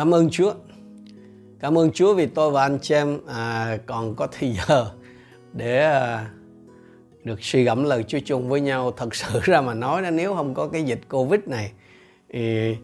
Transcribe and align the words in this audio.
Cảm 0.00 0.14
ơn 0.14 0.30
Chúa. 0.30 0.54
Cảm 1.58 1.78
ơn 1.78 1.92
Chúa 1.92 2.14
vì 2.14 2.26
tôi 2.26 2.50
và 2.50 2.62
anh 2.62 2.78
chị 2.82 2.94
em 2.94 3.18
à, 3.26 3.78
còn 3.86 4.14
có 4.14 4.26
thời 4.26 4.56
giờ 4.68 4.90
để 5.52 5.84
à, 5.84 6.30
được 7.24 7.42
suy 7.42 7.64
gẫm 7.64 7.84
lời 7.84 8.02
Chúa 8.08 8.18
chung 8.24 8.48
với 8.48 8.60
nhau. 8.60 8.92
Thật 8.96 9.14
sự 9.14 9.40
ra 9.42 9.60
mà 9.60 9.74
nói 9.74 10.02
đó, 10.02 10.10
nếu 10.10 10.34
không 10.34 10.54
có 10.54 10.68
cái 10.68 10.82
dịch 10.82 11.00
Covid 11.08 11.40
này 11.46 11.72
thì 12.32 12.76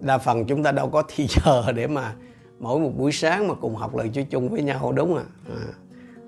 đa 0.00 0.18
phần 0.18 0.44
chúng 0.46 0.62
ta 0.62 0.72
đâu 0.72 0.88
có 0.88 1.02
thời 1.16 1.26
giờ 1.44 1.72
để 1.72 1.86
mà 1.86 2.14
mỗi 2.58 2.80
một 2.80 2.90
buổi 2.96 3.12
sáng 3.12 3.48
mà 3.48 3.54
cùng 3.54 3.76
học 3.76 3.96
lời 3.96 4.10
Chúa 4.14 4.22
chung 4.30 4.48
với 4.48 4.62
nhau 4.62 4.92
đúng 4.92 5.14
không 5.14 5.24
ạ? 5.24 5.24
À, 5.48 5.64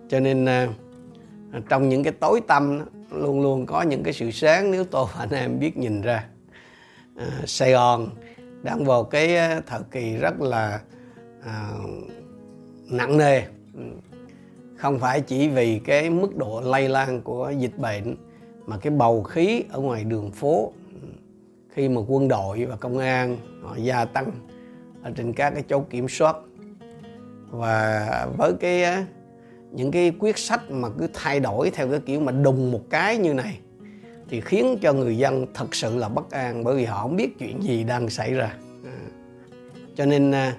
cho 0.09 0.21
nên 0.21 0.45
à, 0.45 0.69
à 1.53 1.61
trong 1.69 1.89
những 1.89 2.05
cái 2.05 2.13
tối 2.13 2.41
tăm 2.47 2.81
luôn 3.11 3.43
luôn 3.43 3.67
có 3.67 3.83
những 3.83 4.03
cái 4.03 4.13
sự 4.13 4.31
sáng 4.31 4.71
nếu 4.71 4.85
tôi 4.85 5.07
và 5.15 5.21
anh 5.21 5.31
em 5.31 5.59
biết 5.59 5.77
nhìn 5.77 6.03
ra. 6.03 6.27
À, 7.17 7.27
Sài 7.47 7.73
Gòn 7.73 8.11
đang 8.65 8.85
vào 8.85 9.05
cái 9.05 9.37
ờ, 9.37 9.61
thời 9.67 9.81
kỳ 9.91 10.17
rất 10.17 10.41
là 10.41 10.81
à, 11.43 11.71
nặng 12.91 13.19
nề. 13.19 13.43
Không 14.77 14.99
phải 14.99 15.21
chỉ 15.21 15.49
vì 15.49 15.79
cái 15.79 16.11
mức 16.11 16.37
độ 16.37 16.61
lây 16.61 16.89
lan 16.89 17.21
của 17.21 17.53
dịch 17.59 17.79
bệnh 17.79 18.17
mà 18.67 18.79
cái 18.79 18.91
bầu 18.91 19.23
khí 19.23 19.65
ở 19.71 19.81
ngoài 19.81 20.05
đường 20.05 20.31
phố 20.31 20.73
khi 21.69 21.89
mà 21.89 22.01
quân 22.09 22.29
đội 22.29 22.65
và 22.65 22.77
công 22.77 22.99
an 22.99 23.37
họ 23.63 23.77
gia 23.77 24.05
tăng 24.05 24.31
ở 25.03 25.11
trên 25.17 25.33
các 25.33 25.51
cái 25.51 25.63
chốt 25.69 25.87
kiểm 25.91 26.09
soát. 26.09 26.37
Và 27.51 28.27
với 28.39 28.53
cái 28.61 28.83
ờ, 28.83 29.03
những 29.73 29.91
cái 29.91 30.13
quyết 30.19 30.39
sách 30.39 30.71
mà 30.71 30.89
cứ 30.99 31.09
thay 31.15 31.41
đổi 31.41 31.71
theo 31.71 31.89
cái 31.89 32.01
kiểu 32.07 32.21
mà 32.21 32.33
đùng 32.33 32.73
một 32.73 32.91
cái 32.91 33.17
như 33.17 33.35
này 33.35 33.59
thì 34.35 34.41
khiến 34.41 34.79
cho 34.83 34.93
người 34.93 35.19
dân 35.19 35.47
thật 35.55 35.75
sự 35.75 35.97
là 35.97 36.09
bất 36.09 36.31
an 36.31 36.65
bởi 36.65 36.77
vì 36.77 36.85
họ 36.85 37.03
không 37.03 37.17
biết 37.17 37.39
chuyện 37.39 37.63
gì 37.63 37.85
đang 37.85 38.11
xảy 38.11 38.35
ra. 38.35 38.55
À. 38.85 38.99
cho 39.97 40.07
nên 40.07 40.33
à, 40.33 40.57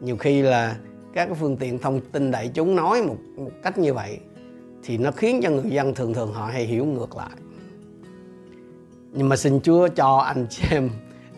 nhiều 0.00 0.16
khi 0.16 0.42
là 0.42 0.76
các 1.12 1.28
phương 1.40 1.56
tiện 1.56 1.78
thông 1.78 2.00
tin 2.00 2.30
đại 2.30 2.50
chúng 2.54 2.76
nói 2.76 3.02
một, 3.02 3.16
một 3.36 3.50
cách 3.62 3.78
như 3.78 3.94
vậy 3.94 4.18
thì 4.82 4.98
nó 4.98 5.10
khiến 5.10 5.40
cho 5.42 5.50
người 5.50 5.70
dân 5.70 5.94
thường 5.94 6.14
thường 6.14 6.32
họ 6.32 6.46
hay 6.46 6.64
hiểu 6.64 6.84
ngược 6.84 7.16
lại. 7.16 7.30
Nhưng 9.12 9.28
mà 9.28 9.36
xin 9.36 9.60
Chúa 9.60 9.88
cho 9.88 10.16
anh 10.16 10.46
chị 10.50 10.62
em 10.70 10.90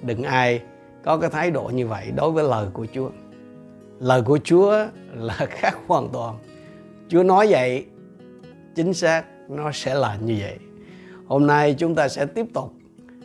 đừng 0.03 0.23
ai 0.23 0.61
có 1.05 1.17
cái 1.17 1.31
thái 1.31 1.51
độ 1.51 1.71
như 1.75 1.87
vậy 1.87 2.13
đối 2.17 2.31
với 2.31 2.45
lời 2.45 2.67
của 2.73 2.87
Chúa. 2.95 3.11
Lời 4.01 4.23
của 4.23 4.39
Chúa 4.45 4.87
là 5.15 5.35
khác 5.51 5.79
hoàn 5.87 6.09
toàn. 6.13 6.39
Chúa 7.09 7.23
nói 7.23 7.47
vậy 7.51 7.87
chính 8.75 8.95
xác 8.95 9.25
nó 9.49 9.71
sẽ 9.73 9.95
là 9.95 10.17
như 10.17 10.37
vậy 10.41 10.59
hôm 11.27 11.47
nay 11.47 11.75
chúng 11.79 11.95
ta 11.95 12.09
sẽ 12.09 12.27
tiếp 12.27 12.47
tục 12.55 12.73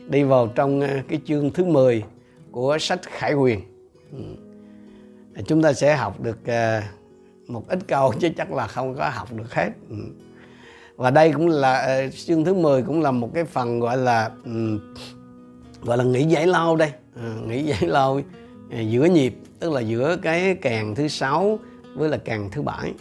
đi 0.08 0.24
vào 0.24 0.48
trong 0.48 0.82
ờ, 0.82 0.88
cái 1.08 1.20
chương 1.26 1.52
thứ 1.52 1.66
10 1.66 2.04
của 2.52 2.78
sách 2.80 3.00
Khải 3.04 3.34
Huyền. 3.34 3.60
Ừ. 4.12 4.24
Chúng 5.48 5.62
ta 5.62 5.74
sẽ 5.74 5.96
học 5.96 6.22
được 6.22 6.38
ờ, 6.46 6.82
một 7.48 7.68
ít 7.68 7.80
câu 7.88 8.14
chứ 8.20 8.30
chắc 8.38 8.54
là 8.54 8.68
không 8.68 8.96
có 8.96 9.10
học 9.10 9.34
được 9.34 9.54
hết. 9.54 9.70
Ừ. 9.90 9.96
Và 10.96 11.12
đây 11.12 11.32
cũng 11.32 11.48
là 11.48 11.80
ờ, 11.80 12.10
chương 12.10 12.46
thứ 12.46 12.54
10 12.54 12.84
cũng 12.84 13.02
là 13.02 13.12
một 13.12 13.30
cái 13.34 13.44
phần 13.44 13.80
gọi 13.80 13.98
là 13.98 14.32
ừ, 14.46 14.80
gọi 15.82 15.98
là 15.98 16.04
nghỉ 16.04 16.24
giải 16.24 16.48
lao 16.48 16.76
đây. 16.76 16.92
Nghỉ 17.48 17.64
giải 17.64 17.88
lao 17.88 18.22
giữa 18.70 19.06
nhịp, 19.06 19.36
tức 19.60 19.72
là 19.72 19.82
giữa 19.82 20.18
cái 20.22 20.56
càng 20.56 20.96
thứ 20.96 21.08
sáu 21.08 21.60
với 21.96 22.10
là 22.10 22.18
càng 22.18 22.50
thứ 22.52 22.62
bảy. 22.62 22.94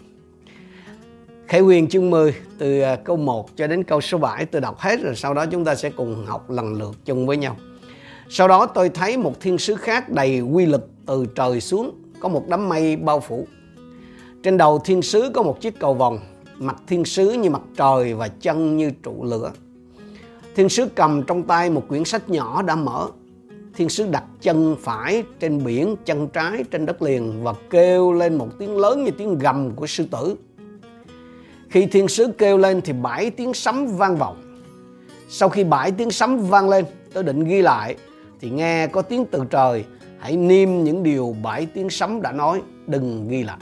Khải 1.50 1.60
Huyền 1.60 1.88
chương 1.88 2.10
10 2.10 2.34
từ 2.58 2.80
à, 2.80 2.96
câu 2.96 3.16
1 3.16 3.56
cho 3.56 3.66
đến 3.66 3.84
câu 3.84 4.00
số 4.00 4.18
7 4.18 4.46
tôi 4.46 4.60
đọc 4.60 4.78
hết 4.78 5.02
rồi 5.02 5.16
sau 5.16 5.34
đó 5.34 5.46
chúng 5.46 5.64
ta 5.64 5.74
sẽ 5.74 5.90
cùng 5.90 6.26
học 6.26 6.50
lần 6.50 6.74
lượt 6.74 6.94
chung 7.04 7.26
với 7.26 7.36
nhau. 7.36 7.56
Sau 8.28 8.48
đó 8.48 8.66
tôi 8.66 8.88
thấy 8.88 9.16
một 9.16 9.40
thiên 9.40 9.58
sứ 9.58 9.74
khác 9.74 10.08
đầy 10.08 10.40
quy 10.40 10.66
lực 10.66 10.88
từ 11.06 11.26
trời 11.34 11.60
xuống 11.60 11.90
có 12.20 12.28
một 12.28 12.44
đám 12.48 12.68
mây 12.68 12.96
bao 12.96 13.20
phủ. 13.20 13.46
Trên 14.42 14.56
đầu 14.56 14.78
thiên 14.78 15.02
sứ 15.02 15.30
có 15.34 15.42
một 15.42 15.60
chiếc 15.60 15.78
cầu 15.78 15.94
vòng, 15.94 16.18
mặt 16.58 16.76
thiên 16.86 17.04
sứ 17.04 17.32
như 17.32 17.50
mặt 17.50 17.62
trời 17.76 18.14
và 18.14 18.28
chân 18.28 18.76
như 18.76 18.90
trụ 19.02 19.24
lửa. 19.24 19.52
Thiên 20.54 20.68
sứ 20.68 20.86
cầm 20.94 21.22
trong 21.22 21.42
tay 21.42 21.70
một 21.70 21.82
quyển 21.88 22.04
sách 22.04 22.28
nhỏ 22.28 22.62
đã 22.62 22.74
mở. 22.74 23.08
Thiên 23.74 23.88
sứ 23.88 24.06
đặt 24.10 24.24
chân 24.40 24.76
phải 24.80 25.22
trên 25.40 25.64
biển, 25.64 25.96
chân 26.04 26.28
trái 26.28 26.64
trên 26.70 26.86
đất 26.86 27.02
liền 27.02 27.42
và 27.42 27.54
kêu 27.70 28.12
lên 28.12 28.34
một 28.34 28.48
tiếng 28.58 28.76
lớn 28.76 29.04
như 29.04 29.10
tiếng 29.10 29.38
gầm 29.38 29.70
của 29.70 29.86
sư 29.86 30.06
tử. 30.10 30.36
Khi 31.70 31.86
thiên 31.86 32.08
sứ 32.08 32.32
kêu 32.38 32.58
lên 32.58 32.80
thì 32.80 32.92
bảy 32.92 33.30
tiếng 33.30 33.54
sấm 33.54 33.86
vang 33.86 34.16
vọng. 34.16 34.36
Sau 35.28 35.48
khi 35.48 35.64
bảy 35.64 35.92
tiếng 35.92 36.10
sấm 36.10 36.38
vang 36.38 36.68
lên, 36.68 36.84
tôi 37.12 37.22
định 37.22 37.44
ghi 37.44 37.62
lại 37.62 37.96
thì 38.40 38.50
nghe 38.50 38.86
có 38.86 39.02
tiếng 39.02 39.24
từ 39.30 39.44
trời. 39.50 39.84
Hãy 40.18 40.36
niêm 40.36 40.84
những 40.84 41.02
điều 41.02 41.36
bảy 41.42 41.66
tiếng 41.66 41.90
sấm 41.90 42.22
đã 42.22 42.32
nói 42.32 42.62
đừng 42.86 43.28
ghi 43.28 43.42
lại. 43.42 43.56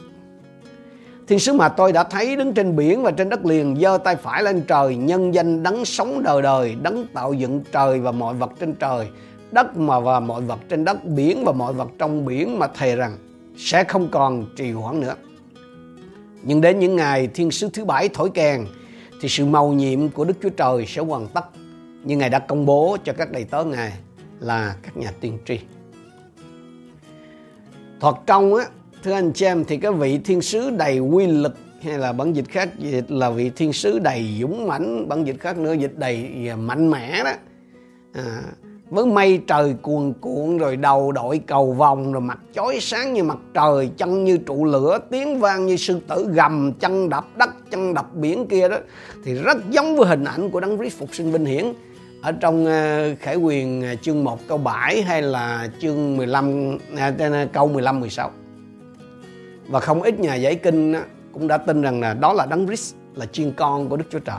Thiên 1.26 1.38
sứ 1.38 1.52
mà 1.52 1.68
tôi 1.68 1.92
đã 1.92 2.04
thấy 2.04 2.36
đứng 2.36 2.52
trên 2.52 2.76
biển 2.76 3.02
và 3.02 3.10
trên 3.10 3.28
đất 3.28 3.44
liền 3.44 3.76
giơ 3.80 3.98
tay 4.04 4.16
phải 4.16 4.42
lên 4.42 4.62
trời 4.68 4.96
nhân 4.96 5.34
danh 5.34 5.62
đấng 5.62 5.84
sống 5.84 6.22
đời 6.22 6.42
đời 6.42 6.76
đấng 6.82 7.06
tạo 7.06 7.32
dựng 7.32 7.62
trời 7.72 8.00
và 8.00 8.12
mọi 8.12 8.34
vật 8.34 8.52
trên 8.60 8.74
trời. 8.74 9.08
Đất 9.50 9.76
mà 9.76 10.00
và 10.00 10.20
mọi 10.20 10.42
vật 10.42 10.58
trên 10.68 10.84
đất 10.84 11.04
biển 11.04 11.44
và 11.44 11.52
mọi 11.52 11.72
vật 11.72 11.88
trong 11.98 12.24
biển 12.24 12.58
mà 12.58 12.66
thề 12.66 12.96
rằng 12.96 13.16
sẽ 13.56 13.84
không 13.84 14.08
còn 14.10 14.46
trì 14.56 14.72
hoãn 14.72 15.00
nữa 15.00 15.14
nhưng 16.42 16.60
đến 16.60 16.78
những 16.78 16.96
ngày 16.96 17.28
thiên 17.34 17.50
sứ 17.50 17.68
thứ 17.72 17.84
bảy 17.84 18.08
thổi 18.08 18.30
kèn 18.34 18.66
thì 19.20 19.28
sự 19.28 19.44
mầu 19.44 19.72
nhiệm 19.72 20.08
của 20.08 20.24
Đức 20.24 20.34
Chúa 20.42 20.48
Trời 20.48 20.86
sẽ 20.86 21.02
hoàn 21.02 21.26
tất 21.26 21.44
như 22.04 22.16
Ngài 22.16 22.30
đã 22.30 22.38
công 22.38 22.66
bố 22.66 22.96
cho 23.04 23.12
các 23.12 23.32
đầy 23.32 23.44
tớ 23.44 23.64
Ngài 23.64 23.92
là 24.40 24.76
các 24.82 24.96
nhà 24.96 25.12
tiên 25.20 25.38
tri. 25.46 25.60
Thoạt 28.00 28.14
trong 28.26 28.54
á, 28.54 28.64
thưa 29.02 29.12
anh 29.12 29.32
chị 29.32 29.46
em 29.46 29.64
thì 29.64 29.76
cái 29.76 29.92
vị 29.92 30.18
thiên 30.18 30.42
sứ 30.42 30.70
đầy 30.70 30.98
quy 30.98 31.26
lực 31.26 31.56
hay 31.82 31.98
là 31.98 32.12
bản 32.12 32.32
dịch 32.32 32.48
khác 32.48 32.78
dịch 32.78 33.10
là 33.10 33.30
vị 33.30 33.50
thiên 33.56 33.72
sứ 33.72 33.98
đầy 33.98 34.36
dũng 34.40 34.66
mãnh 34.66 35.08
bản 35.08 35.26
dịch 35.26 35.40
khác 35.40 35.58
nữa 35.58 35.72
dịch 35.72 35.96
đầy 35.96 36.48
à, 36.48 36.56
mạnh 36.56 36.90
mẽ 36.90 37.24
đó 37.24 37.32
à, 38.12 38.42
với 38.90 39.06
mây 39.06 39.40
trời 39.46 39.74
cuồn 39.82 40.12
cuộn 40.20 40.58
rồi 40.58 40.76
đầu 40.76 41.12
đội 41.12 41.40
cầu 41.46 41.72
vòng 41.72 42.12
rồi 42.12 42.20
mặt 42.20 42.38
chói 42.54 42.78
sáng 42.80 43.14
như 43.14 43.22
mặt 43.22 43.38
trời, 43.54 43.90
chân 43.96 44.24
như 44.24 44.36
trụ 44.36 44.64
lửa, 44.64 44.98
tiếng 45.10 45.38
vang 45.38 45.66
như 45.66 45.76
sư 45.76 46.00
tử 46.08 46.28
gầm, 46.32 46.72
chân 46.72 47.08
đập 47.08 47.26
đất, 47.36 47.50
chân 47.70 47.94
đập 47.94 48.14
biển 48.14 48.46
kia 48.46 48.68
đó, 48.68 48.76
thì 49.24 49.34
rất 49.34 49.70
giống 49.70 49.96
với 49.96 50.08
hình 50.08 50.24
ảnh 50.24 50.50
của 50.50 50.60
đấng 50.60 50.78
Christ 50.78 50.98
phục 50.98 51.14
sinh 51.14 51.32
vinh 51.32 51.44
hiển 51.44 51.72
ở 52.22 52.32
trong 52.32 52.66
ờ, 52.66 53.14
Khải 53.20 53.36
Quyền 53.36 53.82
ờ, 53.82 53.94
chương 54.02 54.24
1 54.24 54.40
câu 54.48 54.58
7 54.58 55.02
hay 55.02 55.22
là 55.22 55.68
chương 55.80 56.16
15 56.16 56.78
à, 56.96 57.12
ờ, 57.18 57.46
câu 57.52 57.68
15 57.68 58.00
16. 58.00 58.30
Và 59.68 59.80
không 59.80 60.02
ít 60.02 60.20
nhà 60.20 60.34
giải 60.34 60.54
kinh 60.54 60.94
cũng 61.32 61.48
đã 61.48 61.58
tin 61.58 61.82
rằng 61.82 62.00
là 62.00 62.14
đó 62.14 62.32
là 62.32 62.46
đấng 62.46 62.66
Christ, 62.66 62.94
là 63.14 63.26
chiên 63.26 63.52
con 63.52 63.88
của 63.88 63.96
Đức 63.96 64.04
Chúa 64.10 64.18
Trời. 64.18 64.38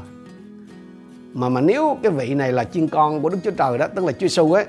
Mà 1.33 1.49
mà 1.49 1.61
nếu 1.61 1.97
cái 2.03 2.11
vị 2.11 2.33
này 2.33 2.51
là 2.51 2.63
chiên 2.63 2.87
con 2.87 3.21
của 3.21 3.29
Đức 3.29 3.37
Chúa 3.43 3.51
Trời 3.51 3.77
đó, 3.77 3.87
tức 3.95 4.05
là 4.05 4.11
Chúa 4.11 4.27
Giêsu 4.27 4.51
ấy 4.51 4.65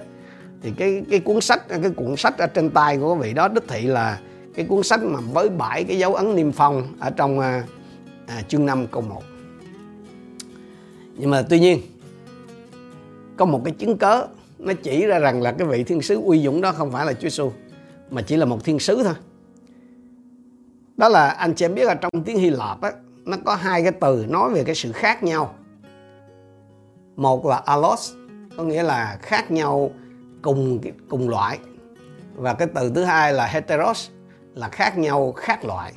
thì 0.63 0.73
cái 0.77 1.03
cái 1.11 1.21
cuốn 1.21 1.41
sách 1.41 1.69
cái 1.69 1.91
cuốn 1.97 2.17
sách 2.17 2.39
ở 2.39 2.47
trên 2.47 2.71
tay 2.71 2.99
của 2.99 3.15
vị 3.15 3.33
đó 3.33 3.49
đích 3.49 3.69
thị 3.69 3.83
là 3.83 4.21
cái 4.55 4.67
cuốn 4.67 4.83
sách 4.83 5.03
mà 5.03 5.21
với 5.33 5.49
bảy 5.49 5.85
cái 5.85 5.99
dấu 5.99 6.15
ấn 6.15 6.37
niêm 6.37 6.53
phong 6.53 6.89
ở 6.99 7.11
trong 7.11 7.41
à, 7.41 7.65
à, 8.27 8.43
chương 8.49 8.67
5 8.67 8.87
câu 8.87 9.03
1. 9.03 9.23
Nhưng 11.17 11.31
mà 11.31 11.43
tuy 11.43 11.61
nhiên 11.61 11.81
có 13.37 13.45
một 13.45 13.61
cái 13.65 13.75
chứng 13.79 13.99
cớ 13.99 14.27
nó 14.59 14.73
chỉ 14.83 15.07
ra 15.07 15.19
rằng 15.19 15.43
là 15.43 15.53
cái 15.53 15.67
vị 15.67 15.85
thiên 15.85 16.03
sứ 16.03 16.21
uy 16.23 16.43
dũng 16.43 16.61
đó 16.61 16.73
không 16.73 16.93
phải 16.93 17.07
là 17.07 17.13
Chúa 17.13 17.21
Giêsu 17.21 17.53
mà 18.11 18.23
chỉ 18.23 18.37
là 18.37 18.45
một 18.45 18.65
thiên 18.65 18.79
sứ 18.79 19.03
thôi. 19.03 19.15
Đó 20.97 21.09
là 21.09 21.29
anh 21.29 21.55
chị 21.55 21.65
em 21.65 21.75
biết 21.75 21.85
là 21.85 21.95
trong 21.95 22.25
tiếng 22.25 22.39
Hy 22.39 22.51
Lạp 22.51 22.81
á 22.81 22.93
nó 23.25 23.37
có 23.45 23.55
hai 23.55 23.83
cái 23.83 23.93
từ 23.93 24.27
nói 24.29 24.51
về 24.51 24.65
cái 24.65 24.75
sự 24.75 24.93
khác 24.93 25.23
nhau. 25.23 25.55
Một 27.21 27.47
là 27.47 27.57
alos 27.57 28.13
có 28.57 28.63
nghĩa 28.63 28.83
là 28.83 29.19
khác 29.23 29.51
nhau 29.51 29.91
cùng 30.43 30.81
cùng 31.09 31.29
loại. 31.29 31.59
Và 32.35 32.55
cái 32.55 32.69
từ 32.75 32.93
thứ 32.95 33.05
hai 33.05 33.33
là 33.33 33.47
heteros 33.47 34.09
là 34.55 34.69
khác 34.69 34.99
nhau 34.99 35.33
khác 35.33 35.65
loại. 35.65 35.93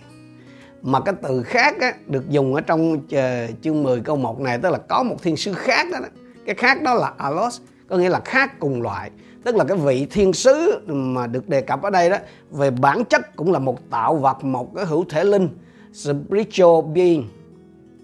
Mà 0.82 1.00
cái 1.00 1.16
từ 1.22 1.44
khác 1.44 1.76
á, 1.80 1.94
được 2.08 2.30
dùng 2.30 2.56
ở 2.56 2.62
trong 2.62 3.00
ờ, 3.12 3.48
chương 3.62 3.84
10 3.84 4.02
câu 4.02 4.16
1 4.16 4.40
này 4.40 4.58
tức 4.58 4.70
là 4.70 4.78
có 4.78 5.04
một 5.04 5.16
thiên 5.22 5.38
sứ 5.38 5.54
khác 5.54 5.88
đó, 5.92 6.00
đó. 6.00 6.08
Cái 6.46 6.56
khác 6.56 6.82
đó 6.82 6.94
là 6.94 7.14
alos 7.18 7.62
có 7.90 7.98
nghĩa 7.98 8.10
là 8.10 8.20
khác 8.26 8.60
cùng 8.60 8.82
loại. 8.82 9.12
Tức 9.44 9.56
là 9.56 9.64
cái 9.64 9.78
vị 9.78 10.08
thiên 10.12 10.34
sứ 10.34 10.82
mà 10.88 11.28
được 11.28 11.50
đề 11.50 11.62
cập 11.62 11.82
ở 11.82 11.90
đây 11.90 12.10
đó 12.10 12.18
về 12.52 12.72
bản 12.72 13.06
chất 13.06 13.36
cũng 13.36 13.52
là 13.52 13.60
một 13.60 13.90
tạo 13.90 14.16
vật 14.16 14.44
một 14.44 14.76
cái 14.76 14.86
hữu 14.86 15.06
thể 15.10 15.24
linh 15.24 15.50
spiritual 15.94 16.86
being 16.94 17.28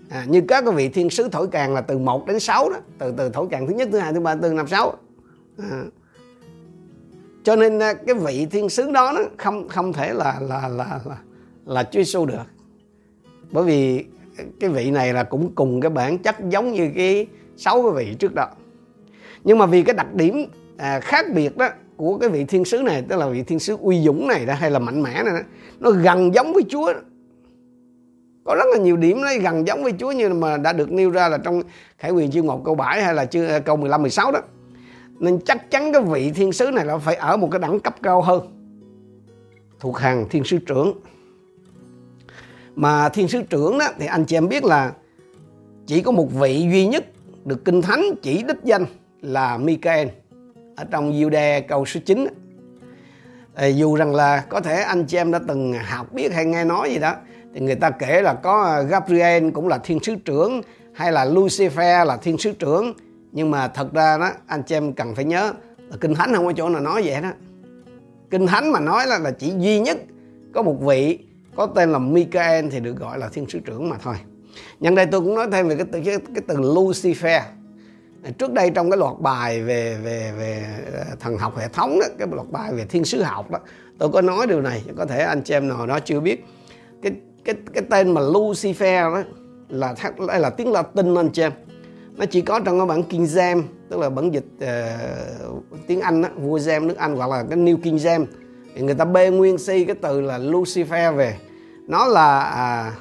à, 0.10 0.26
như 0.28 0.42
các 0.48 0.66
cái 0.66 0.74
vị 0.74 0.90
thiên 0.90 1.10
sứ 1.10 1.30
thổi 1.30 1.48
càng 1.52 1.74
là 1.74 1.82
từ 1.82 1.98
1 1.98 2.28
đến 2.28 2.40
6 2.40 2.70
đó 2.70 2.78
từ 2.98 3.14
từ 3.18 3.30
thổi 3.30 3.48
càng 3.52 3.68
thứ 3.68 3.74
nhất 3.74 3.90
thứ 3.92 3.98
hai 3.98 4.14
thứ 4.14 4.20
ba 4.20 4.36
thứ 4.36 4.42
tư 4.42 4.54
năm 4.54 4.68
sáu. 4.68 4.94
À. 5.58 5.84
cho 7.44 7.56
nên 7.56 7.80
à, 7.80 7.94
cái 7.94 8.16
vị 8.16 8.46
thiên 8.52 8.70
sứ 8.70 8.92
đó 8.92 9.12
nó 9.16 9.22
không 9.38 9.68
không 9.68 9.94
thể 9.94 10.14
là 10.14 10.40
là 10.42 10.68
là 10.68 11.00
là 11.06 11.18
là 11.66 11.84
Chúa 11.84 12.00
Giêsu 12.00 12.26
được. 12.26 12.44
Bởi 13.52 13.64
vì 13.64 14.06
cái 14.60 14.70
vị 14.70 14.92
này 14.92 15.14
là 15.14 15.24
cũng 15.24 15.52
cùng 15.56 15.82
cái 15.82 15.90
bản 15.90 16.18
chất 16.18 16.36
giống 16.50 16.74
như 16.74 16.92
cái 16.96 17.28
sáu 17.58 17.84
cái 17.84 17.92
vị 18.06 18.16
trước 18.20 18.36
đó. 18.36 18.48
Nhưng 19.44 19.58
mà 19.58 19.66
vì 19.66 19.84
cái 19.84 19.96
đặc 19.96 20.14
điểm 20.14 20.46
à, 20.78 21.00
khác 21.00 21.26
biệt 21.34 21.58
đó 21.58 21.70
của 21.98 22.18
cái 22.18 22.30
vị 22.30 22.44
thiên 22.44 22.66
sứ 22.66 22.78
này 22.78 23.04
tức 23.10 23.18
là 23.18 23.28
vị 23.28 23.44
thiên 23.44 23.60
sứ 23.60 23.78
uy 23.82 24.02
dũng 24.02 24.28
này 24.28 24.46
đó 24.46 24.54
hay 24.54 24.72
là 24.72 24.80
mạnh 24.80 25.04
mẽ 25.04 25.24
này 25.24 25.34
đó, 25.34 25.42
nó 25.80 25.92
gần 25.92 26.34
giống 26.34 26.54
với 26.54 26.64
Chúa 26.70 26.94
có 28.50 28.56
rất 28.56 28.66
là 28.72 28.78
nhiều 28.78 28.98
điểm 28.98 29.22
nó 29.22 29.28
gần 29.42 29.68
giống 29.68 29.84
với 29.84 29.94
Chúa 30.00 30.12
như 30.12 30.30
mà 30.30 30.58
đã 30.58 30.74
được 30.74 30.92
nêu 30.92 31.10
ra 31.10 31.30
là 31.30 31.38
trong 31.38 31.62
Khải 31.98 32.12
quyền 32.12 32.32
chương 32.32 32.48
1 32.48 32.62
câu 32.66 32.76
7 32.76 33.04
hay 33.04 33.14
là 33.14 33.26
chương 33.26 33.48
à, 33.48 33.60
câu 33.60 33.78
15 33.78 34.02
16 34.02 34.32
đó. 34.32 34.40
Nên 35.20 35.40
chắc 35.46 35.72
chắn 35.72 35.94
cái 35.94 36.02
vị 36.02 36.32
thiên 36.32 36.54
sứ 36.54 36.72
này 36.72 36.86
là 36.86 36.98
phải 36.98 37.16
ở 37.16 37.38
một 37.38 37.50
cái 37.52 37.60
đẳng 37.60 37.80
cấp 37.80 37.96
cao 38.04 38.22
hơn. 38.22 38.42
Thuộc 39.80 39.98
hàng 39.98 40.26
thiên 40.30 40.44
sứ 40.44 40.58
trưởng. 40.58 40.94
Mà 42.76 43.10
thiên 43.10 43.28
sứ 43.28 43.42
trưởng 43.42 43.78
đó, 43.78 43.88
thì 44.00 44.06
anh 44.06 44.26
chị 44.26 44.38
em 44.38 44.48
biết 44.48 44.64
là 44.64 44.92
chỉ 45.88 46.02
có 46.02 46.12
một 46.12 46.34
vị 46.34 46.68
duy 46.72 46.88
nhất 46.88 47.06
được 47.46 47.66
kinh 47.66 47.82
thánh 47.82 48.04
chỉ 48.22 48.44
đích 48.44 48.64
danh 48.64 48.86
là 49.22 49.58
Michael 49.58 50.08
ở 50.76 50.86
trong 50.92 51.12
Jude 51.12 51.62
câu 51.68 51.86
số 51.86 52.00
9 52.06 52.28
ờ, 53.56 53.68
dù 53.68 53.96
rằng 53.96 54.16
là 54.16 54.44
có 54.50 54.62
thể 54.62 54.82
anh 54.82 55.06
chị 55.06 55.18
em 55.18 55.32
đã 55.32 55.40
từng 55.48 55.74
học 55.74 56.14
biết 56.14 56.34
hay 56.34 56.46
nghe 56.46 56.64
nói 56.66 56.90
gì 56.90 57.00
đó 57.00 57.16
thì 57.54 57.62
người 57.62 57.76
ta 57.76 57.90
kể 57.90 58.22
là 58.22 58.34
có 58.34 58.64
à, 58.64 58.82
Gabriel 58.82 59.50
cũng 59.52 59.68
là 59.68 59.78
thiên 59.78 60.00
sứ 60.04 60.16
trưởng 60.16 60.62
hay 60.94 61.12
là 61.12 61.26
Lucifer 61.26 62.06
là 62.06 62.18
thiên 62.18 62.38
sứ 62.38 62.52
trưởng. 62.52 62.94
Nhưng 63.32 63.52
mà 63.52 63.68
thật 63.68 63.94
ra 63.94 64.18
đó 64.18 64.30
anh 64.48 64.64
chị 64.64 64.76
em 64.76 64.94
cần 64.94 65.16
phải 65.16 65.26
nhớ 65.26 65.54
là 65.90 65.98
kinh 66.02 66.16
thánh 66.16 66.34
không 66.36 66.46
có 66.46 66.54
chỗ 66.56 66.70
nào 66.70 66.82
nói 66.82 67.02
vậy 67.06 67.22
đó 67.22 67.30
kinh 68.30 68.48
thánh 68.48 68.72
mà 68.72 68.80
nói 68.80 69.08
là, 69.08 69.20
là 69.20 69.32
chỉ 69.32 69.54
duy 69.58 69.80
nhất 69.80 69.98
có 70.54 70.62
một 70.62 70.76
vị 70.82 71.20
có 71.56 71.66
tên 71.66 71.92
là 71.92 72.00
Michael 72.00 72.66
thì 72.72 72.80
được 72.80 72.98
gọi 73.00 73.20
là 73.20 73.30
thiên 73.30 73.50
sứ 73.50 73.60
trưởng 73.60 73.90
mà 73.90 73.98
thôi. 74.04 74.16
Nhân 74.80 74.96
đây 74.96 75.06
tôi 75.06 75.22
cũng 75.22 75.36
nói 75.36 75.48
thêm 75.52 75.68
về 75.68 75.76
cái 75.76 75.86
từ 75.92 76.02
cái, 76.06 76.18
cái 76.36 76.44
từ 76.48 76.56
Lucifer. 76.56 77.42
Trước 78.38 78.54
đây 78.54 78.70
trong 78.70 78.90
cái 78.92 78.98
loạt 78.98 79.20
bài 79.20 79.62
về 79.62 79.98
về 80.04 80.32
về 80.38 80.66
à, 80.94 81.16
thần 81.20 81.38
học 81.38 81.58
hệ 81.58 81.68
thống 81.68 82.00
đó 82.00 82.06
cái 82.20 82.28
loạt 82.32 82.48
bài 82.52 82.74
về 82.74 82.86
thiên 82.86 83.06
sứ 83.06 83.22
học 83.22 83.52
đó 83.52 83.60
tôi 83.98 84.10
có 84.10 84.22
nói 84.22 84.48
điều 84.48 84.62
này 84.62 84.84
có 84.98 85.06
thể 85.06 85.20
anh 85.20 85.42
chị 85.42 85.54
em 85.54 85.68
nào 85.68 85.88
đó 85.88 86.00
chưa 86.00 86.20
biết. 86.20 86.46
Cái 87.02 87.12
cái 87.54 87.64
cái 87.74 87.84
tên 87.90 88.14
mà 88.14 88.22
Lucifer 88.22 89.14
đó 89.16 89.22
là 89.70 89.96
đây 90.28 90.40
là 90.40 90.50
tiếng 90.50 90.72
Latin 90.72 91.16
anh 91.16 91.30
chị 91.30 91.42
em. 91.42 91.52
Nó 92.18 92.26
chỉ 92.26 92.42
có 92.42 92.60
trong 92.60 92.80
cái 92.80 92.88
bản 92.88 93.04
King 93.04 93.24
James 93.24 93.62
tức 93.90 94.00
là 94.00 94.10
bản 94.10 94.32
dịch 94.32 94.46
uh, 94.56 95.64
tiếng 95.88 96.02
Anh 96.02 96.22
đó, 96.22 96.30
vua 96.38 96.58
James 96.58 96.88
nước 96.88 96.98
Anh 96.98 97.16
hoặc 97.16 97.30
là 97.30 97.44
cái 97.50 97.58
New 97.58 97.78
King 97.78 97.96
James. 97.96 98.26
Thì 98.76 98.82
người 98.82 98.96
ta 98.96 99.06
bê 99.06 99.30
nguyên 99.30 99.58
si 99.58 99.86
cái 99.86 99.96
từ 100.02 100.22
là 100.22 100.38
Lucifer 100.38 101.16
về. 101.16 101.38
Nó 101.88 102.08
là 102.08 102.40
à, 102.40 102.94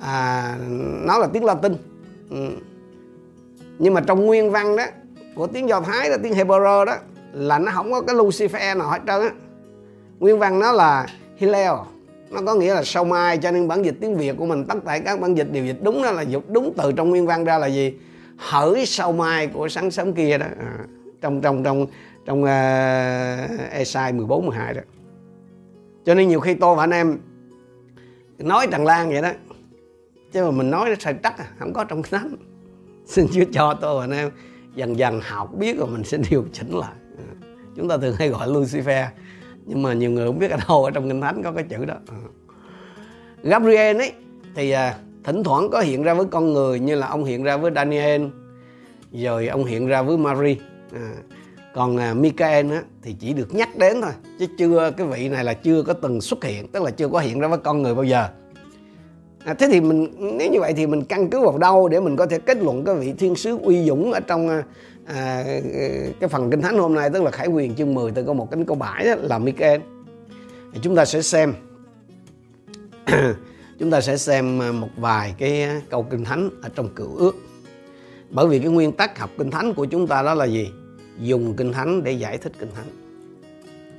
à, 0.00 0.56
nó 1.06 1.18
là 1.18 1.26
tiếng 1.26 1.44
Latin. 1.44 1.72
Ừ. 2.30 2.48
nhưng 3.78 3.94
mà 3.94 4.00
trong 4.00 4.26
nguyên 4.26 4.50
văn 4.50 4.76
đó 4.76 4.84
của 5.34 5.46
tiếng 5.46 5.68
Do 5.68 5.80
Thái 5.80 6.10
là 6.10 6.16
tiếng 6.22 6.32
Hebrew 6.32 6.84
đó 6.84 6.96
là 7.32 7.58
nó 7.58 7.72
không 7.74 7.92
có 7.92 8.00
cái 8.00 8.16
Lucifer 8.16 8.78
nào 8.78 8.90
hết 8.90 9.00
trơn 9.06 9.20
á. 9.20 9.30
Nguyên 10.18 10.38
văn 10.38 10.58
nó 10.58 10.72
là 10.72 11.06
Hillel 11.36 11.72
nó 12.34 12.40
có 12.46 12.54
nghĩa 12.54 12.74
là 12.74 12.84
sau 12.84 13.04
mai 13.04 13.38
cho 13.38 13.50
nên 13.50 13.68
bản 13.68 13.84
dịch 13.84 13.94
tiếng 14.00 14.16
Việt 14.16 14.36
của 14.36 14.46
mình 14.46 14.64
tất 14.64 14.74
cả 14.86 14.98
các 14.98 15.20
bản 15.20 15.34
dịch 15.34 15.52
đều 15.52 15.64
dịch 15.64 15.78
đúng 15.82 16.02
đó 16.02 16.10
là 16.10 16.22
dịch 16.22 16.48
đúng 16.48 16.74
từ 16.76 16.92
trong 16.92 17.10
nguyên 17.10 17.26
văn 17.26 17.44
ra 17.44 17.58
là 17.58 17.66
gì? 17.66 17.94
Hỡi 18.36 18.86
sau 18.86 19.12
mai 19.12 19.46
của 19.46 19.68
sáng 19.68 19.90
sớm 19.90 20.12
kia 20.12 20.38
đó. 20.38 20.46
À, 20.58 20.78
trong 21.20 21.40
trong 21.40 21.64
trong 21.64 21.86
trong 22.26 22.42
uh, 22.42 23.70
Esai 23.70 24.12
14 24.12 24.46
12 24.46 24.74
đó. 24.74 24.80
Cho 26.04 26.14
nên 26.14 26.28
nhiều 26.28 26.40
khi 26.40 26.54
tôi 26.54 26.76
và 26.76 26.82
anh 26.82 26.90
em 26.90 27.18
nói 28.38 28.66
tràn 28.70 28.84
lan 28.84 29.08
vậy 29.08 29.22
đó 29.22 29.30
chứ 30.32 30.44
mà 30.44 30.50
mình 30.50 30.70
nói 30.70 30.88
nó 30.88 30.94
sai 31.00 31.14
chắc 31.22 31.38
à, 31.38 31.46
không 31.58 31.72
có 31.72 31.84
trong 31.84 32.02
thánh 32.02 32.36
xin 33.06 33.26
Chúa 33.32 33.44
cho 33.52 33.74
tôi 33.80 33.98
và 33.98 34.04
anh 34.04 34.10
em 34.10 34.30
dần 34.74 34.98
dần 34.98 35.20
học 35.22 35.50
biết 35.58 35.78
rồi 35.78 35.88
mình 35.88 36.04
sẽ 36.04 36.18
điều 36.30 36.44
chỉnh 36.52 36.78
lại. 36.78 36.92
À, 37.18 37.24
chúng 37.76 37.88
ta 37.88 37.96
thường 37.96 38.14
hay 38.18 38.28
gọi 38.28 38.48
Lucifer 38.48 39.06
nhưng 39.66 39.82
mà 39.82 39.92
nhiều 39.92 40.10
người 40.10 40.26
không 40.26 40.38
biết 40.38 40.50
ở 40.50 40.56
đâu 40.68 40.84
ở 40.84 40.90
trong 40.90 41.08
kinh 41.08 41.20
thánh 41.20 41.42
có 41.42 41.52
cái 41.52 41.64
chữ 41.64 41.84
đó. 41.84 41.94
À. 42.08 42.16
Gabriel 43.42 43.96
ấy 43.96 44.12
thì 44.54 44.70
à, 44.70 44.96
thỉnh 45.24 45.44
thoảng 45.44 45.70
có 45.70 45.80
hiện 45.80 46.02
ra 46.02 46.14
với 46.14 46.26
con 46.26 46.52
người 46.52 46.80
như 46.80 46.94
là 46.94 47.06
ông 47.06 47.24
hiện 47.24 47.42
ra 47.42 47.56
với 47.56 47.72
Daniel 47.74 48.22
rồi 49.12 49.46
ông 49.46 49.64
hiện 49.64 49.86
ra 49.86 50.02
với 50.02 50.18
Mary. 50.18 50.56
À, 50.92 51.12
còn 51.74 51.96
à, 51.96 52.14
Michael 52.14 52.72
á, 52.72 52.82
thì 53.02 53.16
chỉ 53.20 53.32
được 53.32 53.54
nhắc 53.54 53.78
đến 53.78 54.00
thôi 54.02 54.12
chứ 54.38 54.46
chưa 54.58 54.90
cái 54.96 55.06
vị 55.06 55.28
này 55.28 55.44
là 55.44 55.54
chưa 55.54 55.82
có 55.82 55.92
từng 55.92 56.20
xuất 56.20 56.44
hiện 56.44 56.68
tức 56.68 56.82
là 56.82 56.90
chưa 56.90 57.08
có 57.08 57.18
hiện 57.18 57.40
ra 57.40 57.48
với 57.48 57.58
con 57.58 57.82
người 57.82 57.94
bao 57.94 58.04
giờ 58.04 58.28
à, 59.44 59.54
thế 59.54 59.68
thì 59.68 59.80
mình 59.80 60.08
nếu 60.38 60.50
như 60.50 60.60
vậy 60.60 60.72
thì 60.76 60.86
mình 60.86 61.04
căn 61.04 61.30
cứ 61.30 61.40
vào 61.40 61.58
đâu 61.58 61.88
để 61.88 62.00
mình 62.00 62.16
có 62.16 62.26
thể 62.26 62.38
kết 62.38 62.56
luận 62.56 62.84
cái 62.84 62.94
vị 62.94 63.12
thiên 63.18 63.34
sứ 63.34 63.58
uy 63.58 63.84
dũng 63.84 64.12
ở 64.12 64.20
trong 64.20 64.48
à, 64.48 64.62
à 65.06 65.44
cái 66.20 66.28
phần 66.28 66.50
kinh 66.50 66.62
thánh 66.62 66.78
hôm 66.78 66.94
nay 66.94 67.10
tức 67.10 67.22
là 67.22 67.30
khải 67.30 67.46
quyền 67.46 67.74
chương 67.74 67.94
10 67.94 68.12
từ 68.12 68.24
câu 68.24 68.34
một 68.34 68.50
đến 68.50 68.64
câu 68.64 68.76
7 68.76 69.04
đó, 69.04 69.14
là 69.22 69.38
Michael. 69.38 69.80
Thì 70.72 70.80
chúng 70.82 70.96
ta 70.96 71.04
sẽ 71.04 71.22
xem 71.22 71.54
chúng 73.78 73.90
ta 73.90 74.00
sẽ 74.00 74.16
xem 74.16 74.62
à, 74.62 74.72
một 74.72 74.88
vài 74.96 75.34
cái 75.38 75.68
câu 75.90 76.02
kinh 76.02 76.24
thánh 76.24 76.50
ở 76.62 76.68
trong 76.74 76.88
cựu 76.88 77.16
ước. 77.16 77.36
Bởi 78.30 78.48
vì 78.48 78.58
cái 78.58 78.68
nguyên 78.68 78.92
tắc 78.92 79.18
học 79.18 79.30
kinh 79.38 79.50
thánh 79.50 79.74
của 79.74 79.84
chúng 79.84 80.06
ta 80.06 80.22
đó 80.22 80.34
là 80.34 80.44
gì? 80.44 80.70
Dùng 81.20 81.54
kinh 81.56 81.72
thánh 81.72 82.04
để 82.04 82.12
giải 82.12 82.38
thích 82.38 82.52
kinh 82.58 82.70
thánh. 82.74 82.86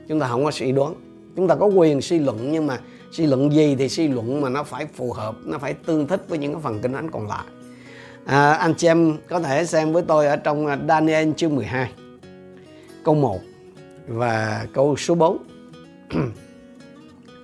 Chúng 0.07 0.19
ta 0.19 0.27
không 0.27 0.45
có 0.45 0.51
suy 0.51 0.71
đoán. 0.71 0.93
Chúng 1.35 1.47
ta 1.47 1.55
có 1.55 1.65
quyền 1.65 2.01
suy 2.01 2.19
luận 2.19 2.51
nhưng 2.51 2.67
mà 2.67 2.79
suy 3.15 3.25
luận 3.25 3.53
gì 3.53 3.75
thì 3.75 3.89
suy 3.89 4.07
luận 4.07 4.41
mà 4.41 4.49
nó 4.49 4.63
phải 4.63 4.85
phù 4.85 5.13
hợp 5.13 5.35
nó 5.45 5.57
phải 5.57 5.73
tương 5.73 6.07
thích 6.07 6.25
với 6.27 6.37
những 6.37 6.53
cái 6.53 6.61
phần 6.61 6.79
kinh 6.81 6.93
thánh 6.93 7.11
còn 7.11 7.27
lại. 7.27 7.45
À, 8.25 8.53
anh 8.53 8.73
chị 8.75 8.87
em 8.87 9.17
có 9.27 9.39
thể 9.39 9.65
xem 9.65 9.93
với 9.93 10.03
tôi 10.07 10.27
ở 10.27 10.35
trong 10.35 10.67
à, 10.67 10.77
Daniel 10.87 11.31
chương 11.37 11.55
12 11.55 11.91
câu 13.03 13.15
1 13.15 13.39
và 14.07 14.65
câu 14.73 14.95
số 14.97 15.15
4 15.15 15.37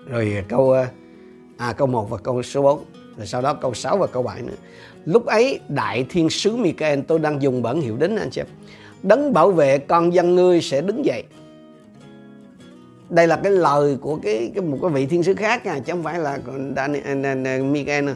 rồi 0.08 0.44
câu 0.48 0.72
à, 0.72 0.90
à 1.58 1.74
câu 1.74 1.88
1 1.88 2.10
và 2.10 2.18
câu 2.18 2.44
số 2.44 2.62
4 2.62 2.86
rồi 3.18 3.28
sau 3.28 3.42
đó 3.42 3.54
câu 3.54 3.74
6 3.74 3.98
và 3.98 4.08
câu 4.08 4.24
7 4.24 4.42
nữa. 4.42 4.56
Lúc 5.06 5.26
ấy 5.26 5.60
đại 5.70 6.06
thiên 6.10 6.30
sứ 6.30 6.56
Michael 6.56 7.00
tôi 7.08 7.20
đang 7.20 7.42
dùng 7.42 7.62
bản 7.62 7.82
hiệu 7.82 7.98
đính 7.98 8.18
anh 8.18 8.30
chị 8.30 8.42
em. 8.42 8.48
Đấng 9.04 9.34
bảo 9.34 9.52
vệ 9.52 9.78
con 9.78 10.14
dân 10.14 10.36
ngươi 10.36 10.62
sẽ 10.62 10.82
đứng 10.82 11.06
dậy 11.06 11.24
đây 13.12 13.28
là 13.28 13.40
cái 13.44 13.52
lời 13.52 13.98
của 14.02 14.20
cái, 14.24 14.52
cái 14.56 14.66
một 14.66 14.78
cái 14.82 14.92
vị 14.92 15.06
thiên 15.06 15.24
sứ 15.24 15.36
khác 15.36 15.66
nha 15.66 15.80
chứ 15.80 15.94
không 15.94 16.04
phải 16.04 16.20
là 16.20 16.40
Daniel, 16.76 17.26
à, 17.26 17.58
Michael 17.58 18.10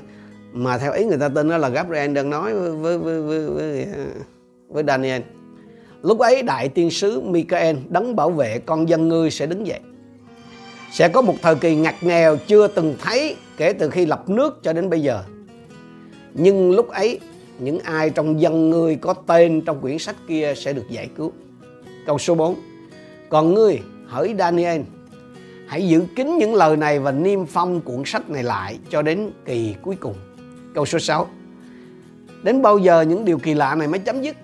mà 0.53 0.77
theo 0.77 0.91
ý 0.91 1.05
người 1.05 1.17
ta 1.17 1.29
tên 1.29 1.49
đó 1.49 1.57
là 1.57 1.69
Gabriel 1.69 2.13
đang 2.13 2.29
nói 2.29 2.53
với 2.53 2.71
với 2.71 2.97
với 2.97 3.21
với, 3.21 3.49
với, 3.49 3.83
à, 3.83 4.05
với 4.69 4.83
Daniel. 4.87 5.21
Lúc 6.01 6.19
ấy 6.19 6.41
đại 6.41 6.69
tiên 6.69 6.91
sứ 6.91 7.21
Michael 7.21 7.75
đấng 7.89 8.15
bảo 8.15 8.29
vệ 8.29 8.59
con 8.65 8.89
dân 8.89 9.07
ngươi 9.07 9.31
sẽ 9.31 9.45
đứng 9.45 9.67
dậy. 9.67 9.79
Sẽ 10.91 11.09
có 11.09 11.21
một 11.21 11.35
thời 11.41 11.55
kỳ 11.55 11.75
ngặt 11.75 11.95
nghèo 12.01 12.37
chưa 12.47 12.67
từng 12.67 12.95
thấy 13.01 13.35
kể 13.57 13.73
từ 13.73 13.89
khi 13.89 14.05
lập 14.05 14.29
nước 14.29 14.59
cho 14.63 14.73
đến 14.73 14.89
bây 14.89 15.01
giờ. 15.01 15.23
Nhưng 16.33 16.71
lúc 16.71 16.89
ấy 16.89 17.19
những 17.59 17.79
ai 17.79 18.09
trong 18.09 18.41
dân 18.41 18.69
ngươi 18.69 18.95
có 18.95 19.13
tên 19.13 19.61
trong 19.61 19.81
quyển 19.81 19.99
sách 19.99 20.15
kia 20.27 20.53
sẽ 20.55 20.73
được 20.73 20.89
giải 20.89 21.09
cứu. 21.17 21.31
Câu 22.05 22.17
số 22.17 22.35
4 22.35 22.55
Còn 23.29 23.53
ngươi 23.53 23.79
hỡi 24.07 24.35
Daniel, 24.39 24.81
Hãy 25.67 25.87
giữ 25.87 26.05
kín 26.15 26.37
những 26.37 26.55
lời 26.55 26.77
này 26.77 26.99
và 26.99 27.11
niêm 27.11 27.45
phong 27.45 27.81
cuốn 27.81 28.03
sách 28.05 28.29
này 28.29 28.43
lại 28.43 28.79
cho 28.89 29.01
đến 29.01 29.31
kỳ 29.45 29.75
cuối 29.81 29.95
cùng. 29.95 30.15
Câu 30.75 30.85
số 30.85 30.99
6 30.99 31.27
Đến 32.43 32.61
bao 32.61 32.77
giờ 32.77 33.01
những 33.01 33.25
điều 33.25 33.37
kỳ 33.37 33.53
lạ 33.53 33.75
này 33.75 33.87
mới 33.87 33.99
chấm 33.99 34.21
dứt? 34.21 34.35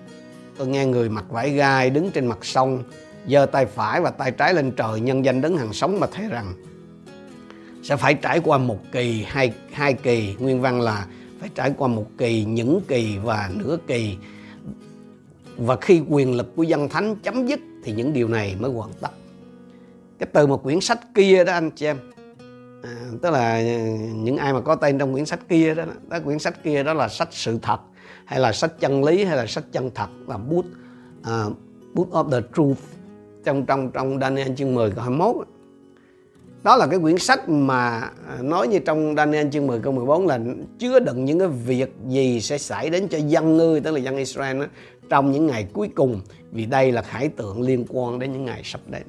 Tôi 0.58 0.68
nghe 0.68 0.86
người 0.86 1.08
mặc 1.08 1.24
vải 1.28 1.50
gai 1.50 1.90
đứng 1.90 2.10
trên 2.10 2.26
mặt 2.26 2.38
sông, 2.42 2.82
giơ 3.28 3.46
tay 3.46 3.66
phải 3.66 4.00
và 4.00 4.10
tay 4.10 4.30
trái 4.30 4.54
lên 4.54 4.72
trời 4.76 5.00
nhân 5.00 5.24
danh 5.24 5.40
đấng 5.40 5.56
hàng 5.56 5.72
sống 5.72 6.00
mà 6.00 6.06
thề 6.06 6.28
rằng, 6.28 6.54
sẽ 7.82 7.96
phải 7.96 8.14
trải 8.14 8.40
qua 8.40 8.58
một 8.58 8.78
kỳ, 8.92 9.24
hai 9.28 9.52
hai 9.72 9.94
kỳ 9.94 10.34
nguyên 10.38 10.60
văn 10.60 10.80
là, 10.80 11.06
phải 11.40 11.48
trải 11.54 11.72
qua 11.76 11.88
một 11.88 12.06
kỳ, 12.18 12.44
những 12.44 12.80
kỳ 12.88 13.18
và 13.22 13.50
nửa 13.54 13.78
kỳ 13.86 14.16
và 15.56 15.76
khi 15.76 16.02
quyền 16.08 16.36
lực 16.36 16.56
của 16.56 16.62
dân 16.62 16.88
thánh 16.88 17.16
chấm 17.16 17.46
dứt 17.46 17.60
thì 17.84 17.92
những 17.92 18.12
điều 18.12 18.28
này 18.28 18.56
mới 18.60 18.70
hoàn 18.70 18.90
tất 19.00 19.10
cái 20.22 20.30
từ 20.32 20.46
một 20.46 20.62
quyển 20.62 20.80
sách 20.80 21.00
kia 21.14 21.44
đó 21.44 21.52
anh 21.52 21.70
chị 21.70 21.86
em. 21.86 21.96
À, 22.82 22.94
tức 23.22 23.30
là 23.30 23.52
à, 23.52 23.62
những 24.14 24.36
ai 24.36 24.52
mà 24.52 24.60
có 24.60 24.74
tên 24.74 24.98
trong 24.98 25.12
quyển 25.12 25.26
sách 25.26 25.40
kia 25.48 25.74
đó 25.74 25.84
đó 26.08 26.18
quyển 26.24 26.38
sách 26.38 26.62
kia 26.64 26.82
đó 26.82 26.94
là 26.94 27.08
sách 27.08 27.28
sự 27.30 27.58
thật 27.62 27.80
hay 28.24 28.40
là 28.40 28.52
sách 28.52 28.80
chân 28.80 29.04
lý 29.04 29.24
hay 29.24 29.36
là 29.36 29.46
sách 29.46 29.64
chân 29.72 29.90
thật 29.94 30.06
là 30.26 30.36
book 30.36 30.64
uh, 31.20 31.52
book 31.94 32.10
of 32.10 32.30
the 32.30 32.48
truth 32.56 32.78
trong 33.44 33.66
trong 33.66 33.90
trong 33.90 34.20
Daniel 34.20 34.54
chương 34.56 34.74
10 34.74 34.90
câu 34.90 35.00
21 35.04 35.46
đó 36.62 36.76
là 36.76 36.86
cái 36.86 36.98
quyển 36.98 37.18
sách 37.18 37.48
mà 37.48 38.00
à, 38.28 38.38
nói 38.42 38.68
như 38.68 38.78
trong 38.78 39.14
Daniel 39.16 39.48
chương 39.50 39.66
10 39.66 39.80
câu 39.80 39.92
14 39.92 40.26
là 40.26 40.40
chứa 40.78 41.00
đựng 41.00 41.24
những 41.24 41.38
cái 41.38 41.48
việc 41.48 41.94
gì 42.08 42.40
sẽ 42.40 42.58
xảy 42.58 42.90
đến 42.90 43.08
cho 43.08 43.18
dân 43.18 43.56
ngươi 43.56 43.80
tức 43.80 43.90
là 43.90 43.98
dân 43.98 44.16
Israel 44.16 44.60
đó, 44.60 44.66
trong 45.08 45.32
những 45.32 45.46
ngày 45.46 45.66
cuối 45.72 45.88
cùng 45.94 46.20
vì 46.52 46.66
đây 46.66 46.92
là 46.92 47.02
khải 47.02 47.28
tượng 47.28 47.62
liên 47.62 47.84
quan 47.88 48.18
đến 48.18 48.32
những 48.32 48.44
ngày 48.44 48.60
sắp 48.64 48.80
đến 48.86 49.02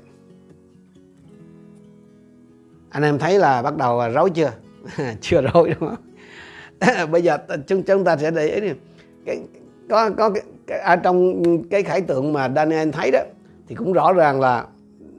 anh 2.93 3.03
em 3.03 3.19
thấy 3.19 3.39
là 3.39 3.61
bắt 3.61 3.77
đầu 3.77 4.01
rối 4.13 4.29
chưa? 4.29 4.51
Chưa 5.21 5.41
rối 5.41 5.75
đúng 5.79 5.89
không? 5.89 7.11
Bây 7.11 7.21
giờ 7.21 7.37
chúng 7.67 7.83
chúng 7.83 8.03
ta 8.03 8.17
sẽ 8.17 8.31
để 8.31 8.47
ý 8.47 8.69
cái 9.25 9.39
có 9.89 10.09
có 10.09 10.29
cái, 10.29 10.43
cái, 10.67 10.79
ở 10.79 10.95
trong 10.95 11.43
cái 11.69 11.83
khải 11.83 12.01
tượng 12.01 12.33
mà 12.33 12.49
Daniel 12.55 12.89
thấy 12.91 13.11
đó 13.11 13.19
thì 13.67 13.75
cũng 13.75 13.93
rõ 13.93 14.13
ràng 14.13 14.41
là 14.41 14.65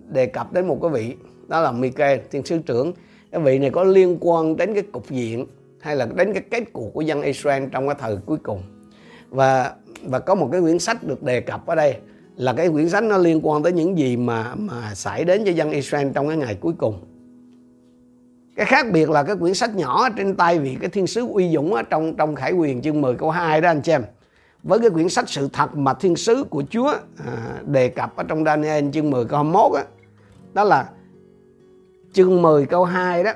đề 0.09 0.27
cập 0.27 0.53
đến 0.53 0.67
một 0.67 0.79
cái 0.83 0.91
vị 0.91 1.17
đó 1.49 1.61
là 1.61 1.73
Michael 1.73 2.21
thiên 2.31 2.45
sứ 2.45 2.59
trưởng. 2.59 2.93
Cái 3.33 3.41
vị 3.41 3.59
này 3.59 3.71
có 3.71 3.85
liên 3.85 4.19
quan 4.21 4.57
đến 4.57 4.75
cái 4.75 4.83
cục 4.83 5.11
diện 5.11 5.47
hay 5.81 5.97
là 5.97 6.07
đến 6.15 6.33
cái 6.33 6.43
kết 6.51 6.65
cuộc 6.73 6.91
của 6.95 7.01
dân 7.01 7.23
Israel 7.23 7.65
trong 7.73 7.89
cái 7.89 7.97
thời 8.01 8.17
cuối 8.27 8.39
cùng. 8.43 8.63
Và 9.31 9.73
và 10.03 10.19
có 10.19 10.35
một 10.35 10.49
cái 10.53 10.61
quyển 10.61 10.79
sách 10.79 11.05
được 11.05 11.23
đề 11.23 11.41
cập 11.41 11.67
ở 11.67 11.75
đây 11.75 11.97
là 12.37 12.53
cái 12.53 12.69
quyển 12.69 12.89
sách 12.89 13.05
nó 13.05 13.19
liên 13.19 13.41
quan 13.43 13.63
tới 13.63 13.73
những 13.73 13.99
gì 13.99 14.17
mà 14.17 14.55
mà 14.55 14.95
xảy 14.95 15.25
đến 15.25 15.45
cho 15.45 15.53
dân 15.53 15.71
Israel 15.71 16.09
trong 16.15 16.29
cái 16.29 16.37
ngày 16.37 16.55
cuối 16.61 16.73
cùng 16.79 17.14
cái 18.57 18.67
khác 18.67 18.87
biệt 18.93 19.11
là 19.11 19.23
cái 19.23 19.37
quyển 19.37 19.55
sách 19.55 19.75
nhỏ 19.75 20.09
trên 20.09 20.37
tay 20.37 20.59
vị 20.59 20.77
cái 20.81 20.91
thiên 20.91 21.07
sứ 21.07 21.27
uy 21.27 21.55
dũng 21.55 21.75
ở 21.75 21.83
trong 21.83 22.17
trong 22.17 22.35
khải 22.35 22.53
quyền 22.53 22.83
chương 22.83 23.01
10 23.01 23.15
câu 23.15 23.31
2 23.31 23.61
đó 23.61 23.69
anh 23.69 23.83
chị 23.83 23.93
em. 23.93 24.03
Với 24.63 24.81
cái 24.81 24.91
quyển 24.91 25.09
sách 25.09 25.29
sự 25.29 25.49
thật 25.53 25.77
mà 25.77 25.95
thiên 25.95 26.17
sứ 26.17 26.45
của 26.51 26.65
Chúa 26.71 26.95
à, 27.27 27.61
đề 27.67 27.89
cập 27.89 28.17
ở 28.17 28.25
trong 28.29 28.45
Daniel 28.45 28.91
chương 28.91 29.11
10 29.11 29.25
câu 29.25 29.39
21 29.39 29.73
đó, 29.73 29.81
đó 30.55 30.65
là 30.65 30.91
chương 32.13 32.43
10 32.43 32.67
câu 32.67 32.85
2 32.85 33.25
đó 33.25 33.33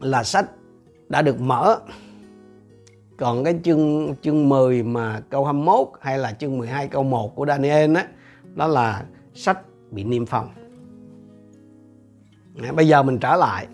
là 0.00 0.22
sách 0.22 0.46
đã 1.08 1.22
được 1.22 1.40
mở. 1.40 1.78
Còn 3.16 3.44
cái 3.44 3.60
chương 3.64 4.14
chương 4.22 4.48
10 4.48 4.82
mà 4.82 5.20
câu 5.30 5.44
21 5.44 5.88
hay 6.00 6.18
là 6.18 6.32
chương 6.32 6.58
12 6.58 6.88
câu 6.88 7.02
1 7.02 7.36
của 7.36 7.46
Daniel 7.46 7.94
đó, 7.94 8.00
đó 8.54 8.66
là 8.66 9.04
sách 9.34 9.58
bị 9.90 10.04
niêm 10.04 10.26
phong. 10.26 10.48
Bây 12.76 12.88
giờ 12.88 13.02
mình 13.02 13.18
trở 13.18 13.36
lại 13.36 13.66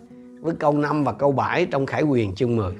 với 0.45 0.55
câu 0.55 0.73
5 0.73 1.05
và 1.05 1.13
câu 1.13 1.33
7 1.33 1.67
trong 1.67 1.87
Khải 1.87 2.03
Quyền 2.03 2.35
chương 2.35 2.57
10. 2.57 2.73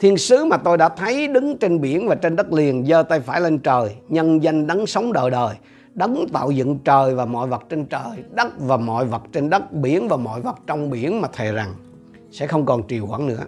Thiên 0.00 0.16
sứ 0.16 0.44
mà 0.44 0.56
tôi 0.56 0.78
đã 0.78 0.88
thấy 0.88 1.28
đứng 1.28 1.58
trên 1.58 1.80
biển 1.80 2.08
và 2.08 2.14
trên 2.14 2.36
đất 2.36 2.52
liền 2.52 2.86
giơ 2.86 3.02
tay 3.02 3.20
phải 3.20 3.40
lên 3.40 3.58
trời, 3.58 3.94
nhân 4.08 4.42
danh 4.42 4.66
đấng 4.66 4.86
sống 4.86 5.12
đời 5.12 5.30
đời, 5.30 5.56
đấng 5.94 6.28
tạo 6.32 6.50
dựng 6.50 6.78
trời 6.78 7.14
và 7.14 7.24
mọi 7.24 7.48
vật 7.48 7.62
trên 7.68 7.86
trời, 7.86 8.24
đất 8.30 8.48
và 8.58 8.76
mọi 8.76 9.04
vật 9.04 9.22
trên 9.32 9.50
đất, 9.50 9.72
biển 9.72 10.08
và 10.08 10.16
mọi 10.16 10.40
vật 10.40 10.56
trong 10.66 10.90
biển 10.90 11.20
mà 11.20 11.28
thề 11.32 11.52
rằng 11.52 11.74
sẽ 12.30 12.46
không 12.46 12.66
còn 12.66 12.82
trì 12.82 12.98
hoãn 12.98 13.26
nữa. 13.26 13.44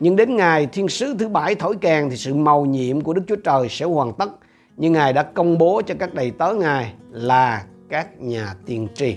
Nhưng 0.00 0.16
đến 0.16 0.36
ngày 0.36 0.66
thiên 0.66 0.88
sứ 0.88 1.14
thứ 1.18 1.28
bảy 1.28 1.54
thổi 1.54 1.76
kèn 1.80 2.10
thì 2.10 2.16
sự 2.16 2.34
màu 2.34 2.64
nhiệm 2.64 3.00
của 3.00 3.12
Đức 3.12 3.22
Chúa 3.28 3.36
Trời 3.44 3.68
sẽ 3.68 3.86
hoàn 3.86 4.12
tất 4.12 4.30
như 4.76 4.90
Ngài 4.90 5.12
đã 5.12 5.22
công 5.22 5.58
bố 5.58 5.82
cho 5.86 5.94
các 5.98 6.14
đầy 6.14 6.30
tớ 6.30 6.54
Ngài 6.54 6.94
là 7.10 7.64
các 7.88 8.20
nhà 8.20 8.54
tiên 8.66 8.88
tri 8.94 9.16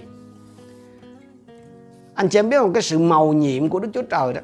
anh 2.16 2.30
chị 2.30 2.40
em 2.40 2.50
biết 2.50 2.58
không 2.58 2.74
cái 2.74 2.84
sự 2.84 3.00
màu 3.00 3.34
nhiệm 3.34 3.70
của 3.70 3.80
Đức 3.80 3.90
Chúa 3.94 4.02
Trời 4.02 4.34
đó 4.34 4.42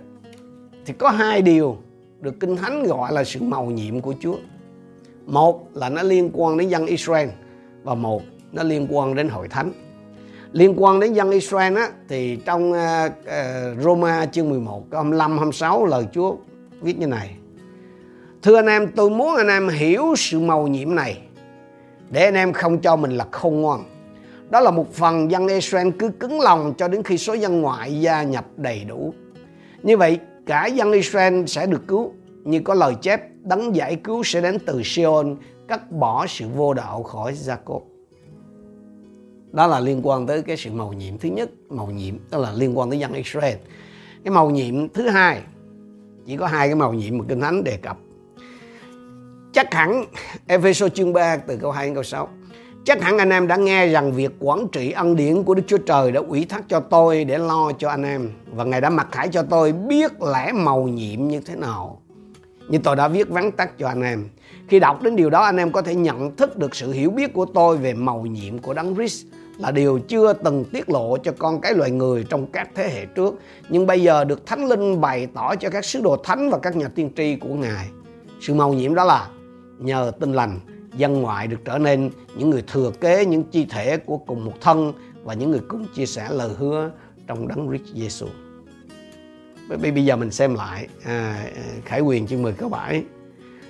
thì 0.85 0.93
có 0.93 1.09
hai 1.09 1.41
điều 1.41 1.77
được 2.21 2.39
Kinh 2.39 2.55
Thánh 2.55 2.83
gọi 2.83 3.13
là 3.13 3.23
sự 3.23 3.41
màu 3.41 3.65
nhiệm 3.65 4.01
của 4.01 4.13
Chúa. 4.19 4.35
Một 5.25 5.67
là 5.73 5.89
nó 5.89 6.03
liên 6.03 6.29
quan 6.33 6.57
đến 6.57 6.69
dân 6.69 6.85
Israel 6.85 7.29
và 7.83 7.95
một 7.95 8.21
nó 8.51 8.63
liên 8.63 8.87
quan 8.89 9.15
đến 9.15 9.29
hội 9.29 9.47
thánh. 9.47 9.71
Liên 10.51 10.73
quan 10.77 10.99
đến 10.99 11.13
dân 11.13 11.31
Israel 11.31 11.77
á, 11.77 11.89
thì 12.09 12.35
trong 12.45 12.71
uh, 12.71 12.77
uh, 13.11 13.83
Roma 13.83 14.25
chương 14.25 14.49
11 14.49 14.83
câu 14.89 15.01
25 15.01 15.37
26 15.37 15.85
lời 15.85 16.05
Chúa 16.13 16.35
viết 16.81 16.99
như 16.99 17.07
này. 17.07 17.35
Thưa 18.41 18.55
anh 18.55 18.65
em, 18.65 18.91
tôi 18.95 19.09
muốn 19.09 19.35
anh 19.35 19.47
em 19.47 19.69
hiểu 19.69 20.13
sự 20.17 20.39
màu 20.39 20.67
nhiệm 20.67 20.95
này 20.95 21.21
để 22.09 22.25
anh 22.25 22.33
em 22.33 22.53
không 22.53 22.79
cho 22.79 22.95
mình 22.95 23.11
là 23.11 23.25
không 23.31 23.61
ngoan 23.61 23.83
đó 24.51 24.59
là 24.59 24.71
một 24.71 24.93
phần 24.93 25.31
dân 25.31 25.47
Israel 25.47 25.87
cứ 25.99 26.09
cứng 26.09 26.41
lòng 26.41 26.73
cho 26.77 26.87
đến 26.87 27.03
khi 27.03 27.17
số 27.17 27.33
dân 27.33 27.61
ngoại 27.61 28.01
gia 28.01 28.23
nhập 28.23 28.45
đầy 28.57 28.83
đủ. 28.83 29.13
Như 29.83 29.97
vậy, 29.97 30.19
cả 30.45 30.65
dân 30.65 30.91
Israel 30.91 31.45
sẽ 31.45 31.65
được 31.65 31.87
cứu 31.87 32.11
như 32.43 32.59
có 32.59 32.73
lời 32.73 32.95
chép 33.01 33.21
đấng 33.43 33.75
giải 33.75 33.95
cứu 33.95 34.23
sẽ 34.23 34.41
đến 34.41 34.57
từ 34.65 34.81
Sion 34.83 35.35
cắt 35.67 35.91
bỏ 35.91 36.25
sự 36.27 36.45
vô 36.55 36.73
đạo 36.73 37.03
khỏi 37.03 37.33
Jacob. 37.33 37.81
Đó 39.51 39.67
là 39.67 39.79
liên 39.79 40.01
quan 40.03 40.27
tới 40.27 40.41
cái 40.41 40.57
sự 40.57 40.71
màu 40.71 40.93
nhiệm 40.93 41.17
thứ 41.17 41.29
nhất, 41.29 41.49
màu 41.69 41.87
nhiệm 41.87 42.15
đó 42.31 42.37
là 42.37 42.51
liên 42.51 42.77
quan 42.77 42.89
tới 42.89 42.99
dân 42.99 43.13
Israel. 43.13 43.55
Cái 44.23 44.31
màu 44.31 44.49
nhiệm 44.49 44.89
thứ 44.89 45.09
hai 45.09 45.41
chỉ 46.25 46.37
có 46.37 46.47
hai 46.47 46.67
cái 46.67 46.75
màu 46.75 46.93
nhiệm 46.93 47.17
mà 47.17 47.25
Kinh 47.29 47.41
Thánh 47.41 47.63
đề 47.63 47.77
cập. 47.77 47.97
Chắc 49.53 49.73
hẳn 49.73 50.05
Ephesos 50.47 50.93
chương 50.93 51.13
3 51.13 51.37
từ 51.37 51.57
câu 51.57 51.71
2 51.71 51.85
đến 51.85 51.93
câu 51.93 52.03
6 52.03 52.29
Chắc 52.85 53.01
hẳn 53.01 53.17
anh 53.17 53.29
em 53.29 53.47
đã 53.47 53.55
nghe 53.55 53.87
rằng 53.87 54.11
việc 54.11 54.31
quản 54.39 54.67
trị 54.71 54.91
ân 54.91 55.15
điển 55.15 55.43
của 55.43 55.53
Đức 55.53 55.63
Chúa 55.67 55.77
Trời 55.77 56.11
đã 56.11 56.21
ủy 56.27 56.45
thác 56.45 56.63
cho 56.69 56.79
tôi 56.79 57.23
để 57.23 57.37
lo 57.37 57.71
cho 57.77 57.89
anh 57.89 58.03
em. 58.03 58.29
Và 58.53 58.63
Ngài 58.63 58.81
đã 58.81 58.89
mặc 58.89 59.07
khải 59.11 59.27
cho 59.27 59.43
tôi 59.43 59.71
biết 59.71 60.21
lẽ 60.21 60.51
màu 60.51 60.83
nhiệm 60.83 61.27
như 61.27 61.39
thế 61.39 61.55
nào. 61.55 62.01
Như 62.69 62.77
tôi 62.83 62.95
đã 62.95 63.07
viết 63.07 63.29
vắn 63.29 63.51
tắt 63.51 63.77
cho 63.77 63.87
anh 63.87 64.01
em. 64.01 64.27
Khi 64.67 64.79
đọc 64.79 65.01
đến 65.01 65.15
điều 65.15 65.29
đó, 65.29 65.41
anh 65.41 65.57
em 65.57 65.71
có 65.71 65.81
thể 65.81 65.95
nhận 65.95 66.35
thức 66.35 66.57
được 66.57 66.75
sự 66.75 66.91
hiểu 66.91 67.09
biết 67.09 67.33
của 67.33 67.45
tôi 67.45 67.77
về 67.77 67.93
màu 67.93 68.21
nhiệm 68.21 68.59
của 68.59 68.73
Đấng 68.73 68.95
Christ 68.95 69.25
là 69.57 69.71
điều 69.71 69.99
chưa 69.99 70.33
từng 70.33 70.65
tiết 70.65 70.89
lộ 70.89 71.17
cho 71.17 71.31
con 71.37 71.61
cái 71.61 71.73
loài 71.73 71.91
người 71.91 72.25
trong 72.29 72.47
các 72.47 72.69
thế 72.75 72.89
hệ 72.89 73.05
trước. 73.05 73.35
Nhưng 73.69 73.87
bây 73.87 74.01
giờ 74.01 74.23
được 74.23 74.45
Thánh 74.45 74.65
Linh 74.65 75.01
bày 75.01 75.27
tỏ 75.33 75.55
cho 75.55 75.69
các 75.69 75.85
sứ 75.85 76.01
đồ 76.01 76.17
thánh 76.23 76.49
và 76.49 76.57
các 76.57 76.75
nhà 76.75 76.87
tiên 76.87 77.09
tri 77.17 77.35
của 77.35 77.53
Ngài. 77.53 77.87
Sự 78.41 78.53
màu 78.53 78.73
nhiệm 78.73 78.95
đó 78.95 79.03
là 79.03 79.27
nhờ 79.79 80.11
tin 80.19 80.33
lành 80.33 80.59
dân 80.95 81.21
ngoại 81.21 81.47
được 81.47 81.65
trở 81.65 81.77
nên 81.77 82.09
những 82.35 82.49
người 82.49 82.63
thừa 82.67 82.91
kế 83.01 83.25
những 83.25 83.43
chi 83.43 83.65
thể 83.65 83.97
của 83.97 84.17
cùng 84.17 84.45
một 84.45 84.53
thân 84.61 84.93
và 85.23 85.33
những 85.33 85.51
người 85.51 85.61
cùng 85.67 85.87
chia 85.95 86.05
sẻ 86.05 86.29
lời 86.31 86.49
hứa 86.57 86.91
trong 87.27 87.47
đấng 87.47 87.67
Christ 87.67 87.95
Giêsu. 87.95 88.27
Bây 89.81 90.05
giờ 90.05 90.15
mình 90.15 90.31
xem 90.31 90.53
lại 90.55 90.87
à, 91.03 91.11
à 91.55 91.81
Khải 91.85 92.01
Quyền 92.01 92.27
chương 92.27 92.41
10 92.41 92.53
câu 92.53 92.69
7 92.69 93.03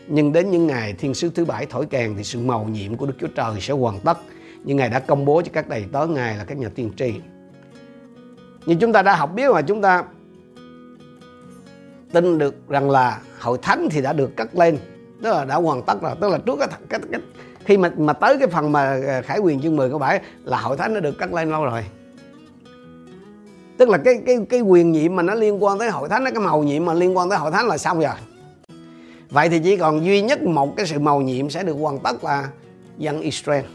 Nhưng 0.08 0.34
đến 0.34 0.52
những 0.52 0.68
ngày 0.68 0.94
thiên 0.94 1.14
sứ 1.14 1.30
thứ 1.30 1.46
bảy 1.46 1.66
thổi 1.66 1.86
kèn 1.86 2.14
thì 2.18 2.24
sự 2.24 2.40
màu 2.40 2.66
nhiệm 2.66 2.98
của 2.98 3.06
Đức 3.06 3.14
Chúa 3.20 3.28
Trời 3.28 3.62
sẽ 3.62 3.74
hoàn 3.74 4.00
tất 4.00 4.18
như 4.64 4.76
Ngài 4.76 4.90
đã 4.90 5.00
công 5.00 5.26
bố 5.26 5.42
cho 5.42 5.50
các 5.54 5.70
đầy 5.70 5.86
tớ 5.92 6.08
Ngài 6.08 6.38
là 6.38 6.44
các 6.44 6.58
nhà 6.58 6.70
tiên 6.76 6.92
tri. 6.98 7.14
Như 8.66 8.76
chúng 8.82 8.94
ta 8.94 9.02
đã 9.02 9.16
học 9.16 9.32
biết 9.36 9.52
mà 9.52 9.62
chúng 9.62 9.82
ta 9.82 10.04
tin 12.12 12.38
được 12.38 12.70
rằng 12.70 12.90
là 12.90 13.22
hội 13.40 13.58
thánh 13.62 13.88
thì 13.92 14.02
đã 14.02 14.14
được 14.14 14.36
cất 14.36 14.56
lên 14.56 14.78
tức 15.22 15.32
là 15.32 15.46
đã 15.46 15.56
hoàn 15.56 15.82
tất 15.82 16.02
rồi. 16.02 16.12
Tức 16.22 16.30
là 16.30 16.38
trước 16.38 16.60
cái, 16.60 16.70
cái, 16.90 17.00
cái 17.12 17.22
khi 17.66 17.78
mà 17.78 17.92
mà 17.98 18.14
tới 18.14 18.38
cái 18.38 18.48
phần 18.48 18.72
mà 18.72 19.00
ờ, 19.08 19.22
khải 19.22 19.40
quyền 19.40 19.62
chương 19.62 19.76
10 19.76 19.90
câu 19.90 20.00
bảy 20.00 20.22
là 20.44 20.58
hội 20.58 20.78
thánh 20.78 20.94
nó 20.94 21.00
được 21.00 21.18
cắt 21.18 21.34
lên 21.34 21.52
lâu 21.52 21.66
rồi. 21.66 21.84
Tức 23.78 23.90
là 23.90 23.98
cái 23.98 24.22
cái 24.26 24.38
cái 24.50 24.62
quyền 24.62 24.92
nhiệm 24.92 25.16
mà 25.16 25.24
nó 25.24 25.36
liên 25.36 25.64
quan 25.64 25.80
tới 25.80 25.90
hội 25.90 26.10
thánh 26.10 26.24
nó 26.24 26.32
cái 26.32 26.40
màu 26.40 26.64
nhiệm 26.64 26.86
mà 26.86 26.94
liên 26.94 27.18
quan 27.18 27.30
tới 27.30 27.40
hội 27.40 27.52
thánh 27.52 27.68
là 27.68 27.78
xong 27.78 28.00
rồi. 28.00 28.14
Vậy 29.30 29.50
thì 29.50 29.60
chỉ 29.60 29.78
còn 29.78 30.06
duy 30.06 30.22
nhất 30.22 30.42
một 30.42 30.76
cái 30.76 30.86
sự 30.86 31.00
màu 31.00 31.22
nhiệm 31.22 31.50
sẽ 31.50 31.64
được 31.64 31.74
hoàn 31.74 32.00
tất 32.00 32.24
là 32.24 32.48
dân 32.98 33.22
Israel. 33.22 33.66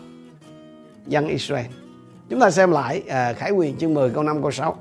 Dân 1.07 1.29
Israel. 1.29 1.67
Chúng 2.29 2.41
ta 2.41 2.51
xem 2.51 2.71
lại 2.71 3.03
à, 3.09 3.33
khải 3.33 3.51
quyền 3.51 3.77
chương 3.77 3.95
10 3.95 4.11
câu 4.11 4.23
5 4.23 4.43
câu 4.43 4.51
6 4.51 4.77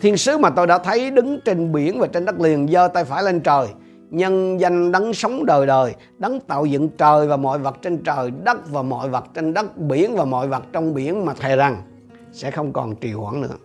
thiên 0.00 0.16
sứ 0.16 0.38
mà 0.38 0.50
tôi 0.50 0.66
đã 0.66 0.78
thấy 0.78 1.10
đứng 1.10 1.40
trên 1.44 1.72
biển 1.72 1.98
và 2.00 2.06
trên 2.06 2.24
đất 2.24 2.40
liền 2.40 2.68
giơ 2.68 2.88
tay 2.94 3.04
phải 3.04 3.22
lên 3.22 3.40
trời 3.40 3.66
nhân 4.12 4.60
danh 4.60 4.92
đấng 4.92 5.14
sống 5.14 5.46
đời 5.46 5.66
đời, 5.66 5.94
đấng 6.18 6.40
tạo 6.40 6.64
dựng 6.64 6.88
trời 6.88 7.26
và 7.26 7.36
mọi 7.36 7.58
vật 7.58 7.76
trên 7.82 8.02
trời, 8.02 8.30
đất 8.44 8.70
và 8.70 8.82
mọi 8.82 9.08
vật 9.08 9.24
trên 9.34 9.54
đất, 9.54 9.78
biển 9.78 10.16
và 10.16 10.24
mọi 10.24 10.48
vật 10.48 10.62
trong 10.72 10.94
biển 10.94 11.24
mà 11.24 11.34
thề 11.34 11.56
rằng 11.56 11.82
sẽ 12.32 12.50
không 12.50 12.72
còn 12.72 12.96
trì 12.96 13.12
hoãn 13.12 13.40
nữa. 13.40 13.56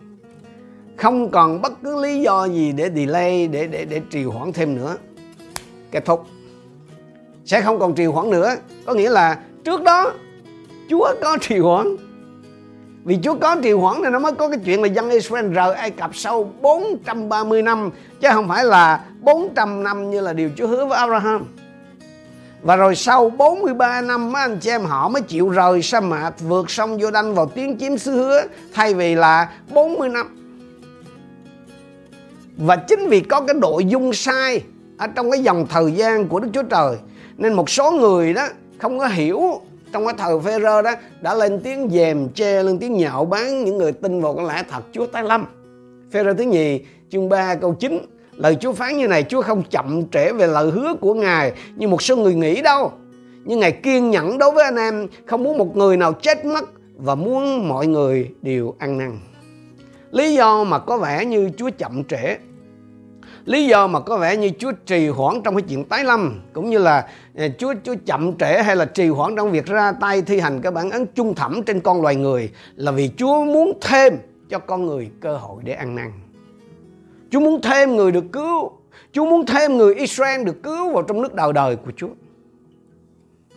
Không 0.96 1.30
còn 1.30 1.62
bất 1.62 1.72
cứ 1.82 2.02
lý 2.02 2.20
do 2.20 2.44
gì 2.44 2.72
để 2.72 2.90
delay, 2.94 3.48
để 3.48 3.66
để 3.66 3.84
để 3.84 4.00
trì 4.10 4.24
hoãn 4.24 4.52
thêm 4.52 4.76
nữa. 4.76 4.96
Kết 5.90 6.04
thúc. 6.04 6.26
Sẽ 7.44 7.60
không 7.60 7.78
còn 7.78 7.94
trì 7.94 8.04
hoãn 8.04 8.30
nữa. 8.30 8.54
Có 8.86 8.94
nghĩa 8.94 9.10
là 9.10 9.38
trước 9.64 9.82
đó 9.82 10.12
Chúa 10.90 11.14
có 11.22 11.38
trì 11.40 11.58
hoãn 11.58 11.96
vì 13.04 13.18
Chúa 13.22 13.34
có 13.34 13.56
trì 13.62 13.72
hoãn 13.72 14.02
nên 14.02 14.12
nó 14.12 14.18
mới 14.18 14.32
có 14.32 14.48
cái 14.48 14.58
chuyện 14.64 14.82
là 14.82 14.88
dân 14.88 15.10
Israel 15.10 15.52
rời 15.52 15.74
Ai 15.74 15.90
Cập 15.90 16.16
sau 16.16 16.52
430 16.60 17.62
năm, 17.62 17.90
chứ 18.20 18.28
không 18.32 18.48
phải 18.48 18.64
là 18.64 19.04
400 19.20 19.82
năm 19.82 20.10
như 20.10 20.20
là 20.20 20.32
điều 20.32 20.50
Chúa 20.56 20.66
hứa 20.66 20.84
với 20.84 20.98
Abraham. 20.98 21.44
Và 22.62 22.76
rồi 22.76 22.94
sau 22.96 23.30
43 23.30 24.00
năm, 24.00 24.32
mấy 24.32 24.42
anh 24.42 24.58
chị 24.60 24.70
em 24.70 24.84
họ 24.84 25.08
mới 25.08 25.22
chịu 25.22 25.48
rời 25.48 25.82
sa 25.82 26.00
mạc, 26.00 26.32
vượt 26.40 26.70
sông 26.70 26.98
vô 27.00 27.10
đanh 27.10 27.34
vào 27.34 27.46
tiếng 27.46 27.78
chiếm 27.78 27.98
xứ 27.98 28.12
hứa, 28.12 28.42
thay 28.74 28.94
vì 28.94 29.14
là 29.14 29.48
40 29.74 30.08
năm. 30.08 30.36
Và 32.56 32.76
chính 32.76 33.08
vì 33.08 33.20
có 33.20 33.40
cái 33.40 33.54
nội 33.54 33.84
dung 33.84 34.12
sai 34.12 34.62
ở 34.98 35.06
trong 35.06 35.30
cái 35.30 35.42
dòng 35.42 35.66
thời 35.70 35.92
gian 35.92 36.28
của 36.28 36.40
Đức 36.40 36.48
Chúa 36.54 36.62
Trời, 36.62 36.96
nên 37.36 37.52
một 37.54 37.70
số 37.70 37.90
người 37.90 38.34
đó 38.34 38.46
không 38.78 38.98
có 38.98 39.06
hiểu 39.06 39.60
trong 39.92 40.06
cái 40.06 40.14
thời 40.18 40.40
phê 40.40 40.60
rơ 40.62 40.82
đó, 40.82 40.94
đã 41.20 41.34
lên 41.34 41.60
tiếng 41.60 41.88
dèm 41.92 42.28
che 42.28 42.62
lên 42.62 42.78
tiếng 42.78 42.92
nhạo 42.92 43.24
bán 43.24 43.64
những 43.64 43.78
người 43.78 43.92
tin 43.92 44.20
vào 44.20 44.34
cái 44.34 44.46
lẽ 44.46 44.62
thật 44.70 44.82
Chúa 44.92 45.06
tái 45.06 45.22
lâm. 45.22 45.46
Phê 46.12 46.24
rơ 46.24 46.34
thứ 46.34 46.44
nhì, 46.44 46.80
chương 47.10 47.28
3 47.28 47.54
câu 47.54 47.74
9 47.74 47.98
lời 48.32 48.56
Chúa 48.60 48.72
phán 48.72 48.96
như 48.96 49.08
này, 49.08 49.22
Chúa 49.22 49.42
không 49.42 49.62
chậm 49.70 50.08
trễ 50.10 50.32
về 50.32 50.46
lời 50.46 50.70
hứa 50.70 50.94
của 51.00 51.14
Ngài 51.14 51.52
như 51.76 51.88
một 51.88 52.02
số 52.02 52.16
người 52.16 52.34
nghĩ 52.34 52.62
đâu. 52.62 52.92
Nhưng 53.44 53.60
Ngài 53.60 53.72
kiên 53.72 54.10
nhẫn 54.10 54.38
đối 54.38 54.50
với 54.50 54.64
anh 54.64 54.76
em, 54.76 55.06
không 55.26 55.42
muốn 55.42 55.58
một 55.58 55.76
người 55.76 55.96
nào 55.96 56.12
chết 56.12 56.44
mất 56.44 56.64
và 56.96 57.14
muốn 57.14 57.68
mọi 57.68 57.86
người 57.86 58.30
đều 58.42 58.74
ăn 58.78 58.98
năn. 58.98 59.18
Lý 60.10 60.34
do 60.34 60.64
mà 60.64 60.78
có 60.78 60.98
vẻ 60.98 61.24
như 61.24 61.50
Chúa 61.56 61.70
chậm 61.78 62.04
trễ 62.04 62.36
lý 63.48 63.66
do 63.66 63.86
mà 63.86 64.00
có 64.00 64.18
vẻ 64.18 64.36
như 64.36 64.50
Chúa 64.58 64.72
trì 64.86 65.08
hoãn 65.08 65.42
trong 65.44 65.56
cái 65.56 65.62
chuyện 65.68 65.84
tái 65.84 66.04
lâm 66.04 66.40
cũng 66.52 66.70
như 66.70 66.78
là 66.78 67.08
ờ, 67.36 67.48
Chúa 67.58 67.74
Chúa 67.84 67.94
chậm 68.06 68.36
trễ 68.38 68.62
hay 68.62 68.76
là 68.76 68.84
trì 68.84 69.08
hoãn 69.08 69.36
trong 69.36 69.50
việc 69.50 69.66
ra 69.66 69.92
tay 69.92 70.22
thi 70.22 70.40
hành 70.40 70.60
cái 70.60 70.72
bản 70.72 70.90
án 70.90 71.06
trung 71.06 71.34
thẩm 71.34 71.62
trên 71.62 71.80
con 71.80 72.02
loài 72.02 72.16
người 72.16 72.50
là 72.76 72.92
vì 72.92 73.10
Chúa 73.16 73.44
muốn 73.44 73.78
thêm 73.80 74.16
cho 74.48 74.58
con 74.58 74.86
người 74.86 75.10
cơ 75.20 75.36
hội 75.36 75.62
để 75.64 75.72
ăn 75.72 75.94
năn. 75.94 76.12
Chúa 77.30 77.40
muốn 77.40 77.60
thêm 77.62 77.96
người 77.96 78.12
được 78.12 78.24
cứu. 78.32 78.70
Chúa 79.12 79.24
muốn 79.24 79.46
thêm 79.46 79.76
người 79.76 79.94
Israel 79.94 80.44
được 80.44 80.62
cứu 80.62 80.90
vào 80.90 81.02
trong 81.02 81.22
nước 81.22 81.34
đời 81.34 81.52
đời 81.52 81.76
của 81.76 81.92
Chúa. 81.96 82.10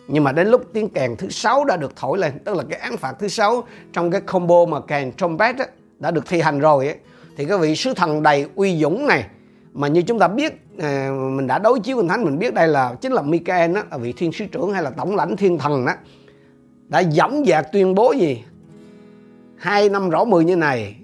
Nhưng 0.08 0.24
mà 0.24 0.32
đến 0.32 0.48
lúc 0.48 0.62
tiếng 0.72 0.88
kèn 0.88 1.16
thứ 1.16 1.28
sáu 1.28 1.64
đã 1.64 1.76
được 1.76 1.96
thổi 1.96 2.18
lên, 2.18 2.32
tức 2.44 2.56
là 2.56 2.64
cái 2.70 2.78
án 2.78 2.96
phạt 2.96 3.14
thứ 3.18 3.28
sáu 3.28 3.64
trong 3.92 4.10
cái 4.10 4.20
combo 4.20 4.64
mà 4.64 4.80
kèn 4.80 5.12
trumpet 5.12 5.58
á, 5.58 5.66
đã 5.98 6.10
được 6.10 6.26
thi 6.26 6.40
hành 6.40 6.60
rồi 6.60 6.86
ấy, 6.86 6.96
thì 7.36 7.44
cái 7.44 7.58
vị 7.58 7.76
sứ 7.76 7.94
thần 7.94 8.22
đầy 8.22 8.46
uy 8.54 8.78
dũng 8.80 9.06
này 9.06 9.24
mà 9.72 9.88
như 9.88 10.02
chúng 10.02 10.18
ta 10.18 10.28
biết 10.28 10.66
à, 10.78 11.10
mình 11.30 11.46
đã 11.46 11.58
đối 11.58 11.80
chiếu 11.80 11.96
kinh 11.96 12.08
thánh 12.08 12.24
mình 12.24 12.38
biết 12.38 12.54
đây 12.54 12.68
là 12.68 12.94
chính 13.00 13.12
là 13.12 13.22
Michael 13.22 13.74
đó, 13.74 13.82
là 13.90 13.98
vị 13.98 14.12
thiên 14.16 14.32
sứ 14.32 14.46
trưởng 14.46 14.72
hay 14.72 14.82
là 14.82 14.90
tổng 14.90 15.16
lãnh 15.16 15.36
thiên 15.36 15.58
thần 15.58 15.86
đó 15.86 15.92
đã 16.88 17.02
dõng 17.02 17.44
dạc 17.46 17.66
tuyên 17.72 17.94
bố 17.94 18.12
gì? 18.12 18.44
Hai 19.56 19.88
năm 19.88 20.10
rõ 20.10 20.24
mười 20.24 20.44
như 20.44 20.56
này 20.56 20.96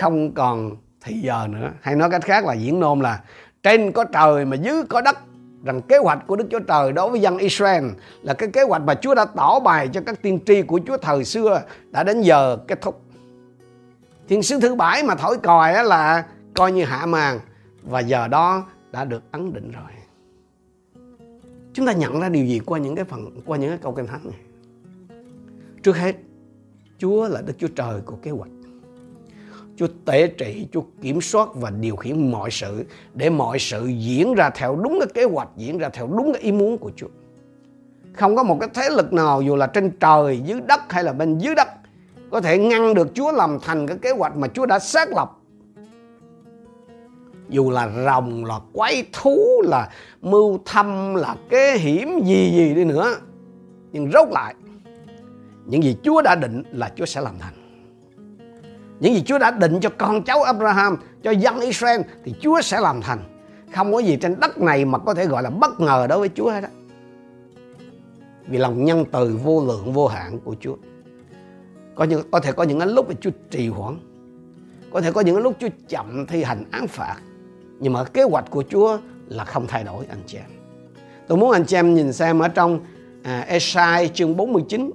không 0.00 0.34
còn 0.34 0.76
thì 1.00 1.14
giờ 1.14 1.46
nữa. 1.50 1.70
Hay 1.80 1.96
nói 1.96 2.10
cách 2.10 2.24
khác 2.24 2.44
là 2.44 2.54
diễn 2.54 2.80
nôm 2.80 3.00
là 3.00 3.20
trên 3.62 3.92
có 3.92 4.04
trời 4.04 4.44
mà 4.44 4.56
dưới 4.56 4.82
có 4.88 5.00
đất. 5.00 5.18
Rằng 5.64 5.82
kế 5.82 5.98
hoạch 5.98 6.26
của 6.26 6.36
Đức 6.36 6.46
Chúa 6.50 6.60
Trời 6.60 6.92
đối 6.92 7.10
với 7.10 7.20
dân 7.20 7.38
Israel 7.38 7.84
là 8.22 8.34
cái 8.34 8.48
kế 8.48 8.62
hoạch 8.62 8.82
mà 8.82 8.94
Chúa 8.94 9.14
đã 9.14 9.24
tỏ 9.24 9.60
bài 9.60 9.88
cho 9.92 10.00
các 10.06 10.22
tiên 10.22 10.38
tri 10.46 10.62
của 10.62 10.80
Chúa 10.86 10.96
thời 10.96 11.24
xưa 11.24 11.62
đã 11.90 12.04
đến 12.04 12.20
giờ 12.20 12.56
kết 12.68 12.80
thúc. 12.80 13.02
Thiên 14.28 14.42
sứ 14.42 14.60
thứ 14.60 14.74
bảy 14.74 15.02
mà 15.02 15.14
thổi 15.14 15.36
còi 15.38 15.84
là 15.84 16.24
coi 16.56 16.72
như 16.72 16.84
hạ 16.84 17.06
màn 17.06 17.40
và 17.82 18.00
giờ 18.00 18.28
đó 18.28 18.66
đã 18.92 19.04
được 19.04 19.22
ấn 19.30 19.52
định 19.52 19.72
rồi. 19.72 19.90
Chúng 21.72 21.86
ta 21.86 21.92
nhận 21.92 22.20
ra 22.20 22.28
điều 22.28 22.46
gì 22.46 22.58
qua 22.58 22.78
những 22.78 22.94
cái 22.94 23.04
phần 23.04 23.40
qua 23.46 23.58
những 23.58 23.70
cái 23.70 23.78
câu 23.78 23.92
kinh 23.92 24.06
thánh 24.06 24.20
này? 24.24 24.40
Trước 25.82 25.96
hết, 25.96 26.16
Chúa 26.98 27.28
là 27.28 27.42
Đức 27.42 27.52
Chúa 27.58 27.68
Trời 27.68 28.00
của 28.00 28.16
kế 28.22 28.30
hoạch. 28.30 28.50
Chúa 29.76 29.86
tể 30.04 30.26
trị, 30.26 30.68
Chúa 30.72 30.82
kiểm 31.02 31.20
soát 31.20 31.48
và 31.54 31.70
điều 31.70 31.96
khiển 31.96 32.30
mọi 32.30 32.50
sự 32.50 32.84
để 33.14 33.30
mọi 33.30 33.58
sự 33.58 33.86
diễn 33.86 34.34
ra 34.34 34.50
theo 34.50 34.76
đúng 34.76 34.98
cái 35.00 35.08
kế 35.14 35.24
hoạch, 35.24 35.48
diễn 35.56 35.78
ra 35.78 35.88
theo 35.88 36.06
đúng 36.06 36.32
cái 36.32 36.42
ý 36.42 36.52
muốn 36.52 36.78
của 36.78 36.90
Chúa. 36.96 37.08
Không 38.12 38.36
có 38.36 38.42
một 38.42 38.56
cái 38.60 38.68
thế 38.74 38.90
lực 38.90 39.12
nào 39.12 39.42
dù 39.42 39.56
là 39.56 39.66
trên 39.66 39.90
trời, 40.00 40.40
dưới 40.44 40.60
đất 40.60 40.80
hay 40.88 41.04
là 41.04 41.12
bên 41.12 41.38
dưới 41.38 41.54
đất 41.54 41.68
có 42.30 42.40
thể 42.40 42.58
ngăn 42.58 42.94
được 42.94 43.08
Chúa 43.14 43.32
làm 43.32 43.58
thành 43.62 43.86
cái 43.86 43.98
kế 43.98 44.10
hoạch 44.10 44.36
mà 44.36 44.48
Chúa 44.48 44.66
đã 44.66 44.78
xác 44.78 45.08
lập. 45.12 45.35
Dù 47.48 47.70
là 47.70 47.90
rồng, 48.06 48.44
là 48.44 48.60
quái 48.72 49.04
thú, 49.12 49.62
là 49.64 49.90
mưu 50.22 50.58
thâm, 50.64 51.14
là 51.14 51.36
kế 51.48 51.76
hiểm 51.76 52.24
gì 52.24 52.50
gì 52.50 52.74
đi 52.74 52.84
nữa. 52.84 53.14
Nhưng 53.92 54.10
rốt 54.12 54.28
lại, 54.30 54.54
những 55.66 55.82
gì 55.82 55.96
Chúa 56.02 56.22
đã 56.22 56.34
định 56.34 56.62
là 56.72 56.92
Chúa 56.96 57.04
sẽ 57.04 57.20
làm 57.20 57.34
thành. 57.38 57.54
Những 59.00 59.14
gì 59.14 59.22
Chúa 59.26 59.38
đã 59.38 59.50
định 59.50 59.80
cho 59.80 59.90
con 59.98 60.22
cháu 60.22 60.42
Abraham, 60.42 60.96
cho 61.22 61.30
dân 61.30 61.60
Israel 61.60 62.00
thì 62.24 62.34
Chúa 62.40 62.60
sẽ 62.60 62.80
làm 62.80 63.00
thành. 63.00 63.18
Không 63.74 63.92
có 63.92 63.98
gì 63.98 64.16
trên 64.16 64.40
đất 64.40 64.58
này 64.58 64.84
mà 64.84 64.98
có 64.98 65.14
thể 65.14 65.26
gọi 65.26 65.42
là 65.42 65.50
bất 65.50 65.80
ngờ 65.80 66.06
đối 66.08 66.18
với 66.18 66.30
Chúa 66.34 66.50
hết 66.50 66.60
đó. 66.60 66.68
Vì 68.46 68.58
lòng 68.58 68.84
nhân 68.84 69.04
từ 69.12 69.38
vô 69.44 69.64
lượng 69.66 69.92
vô 69.92 70.06
hạn 70.06 70.40
của 70.44 70.56
Chúa. 70.60 70.76
Có 71.94 72.04
những 72.04 72.30
có 72.30 72.40
thể 72.40 72.52
có 72.52 72.62
những 72.62 72.94
lúc 72.94 73.08
mà 73.08 73.14
Chúa 73.20 73.30
trì 73.50 73.68
hoãn. 73.68 73.98
Có 74.92 75.00
thể 75.00 75.12
có 75.12 75.20
những 75.20 75.36
lúc 75.36 75.56
Chúa 75.60 75.68
chậm 75.88 76.26
thi 76.26 76.42
hành 76.42 76.64
án 76.70 76.86
phạt. 76.86 77.16
Nhưng 77.80 77.92
mà 77.92 78.04
kế 78.04 78.22
hoạch 78.22 78.50
của 78.50 78.64
Chúa 78.70 78.98
là 79.28 79.44
không 79.44 79.66
thay 79.66 79.84
đổi 79.84 80.06
anh 80.08 80.22
chị 80.26 80.38
em. 80.38 80.50
Tôi 81.28 81.38
muốn 81.38 81.50
anh 81.50 81.64
chị 81.64 81.76
em 81.76 81.94
nhìn 81.94 82.12
xem 82.12 82.38
ở 82.38 82.48
trong 82.48 82.80
à, 83.22 83.40
Esai 83.40 84.08
chương 84.08 84.36
49 84.36 84.90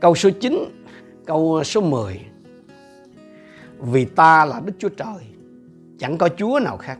câu 0.00 0.14
số 0.14 0.30
9 0.40 0.64
câu 1.26 1.64
số 1.64 1.80
10 1.80 2.20
Vì 3.78 4.04
ta 4.04 4.44
là 4.44 4.60
Đức 4.64 4.72
Chúa 4.78 4.88
Trời 4.88 5.26
Chẳng 5.98 6.18
có 6.18 6.28
Chúa 6.28 6.60
nào 6.62 6.76
khác. 6.76 6.98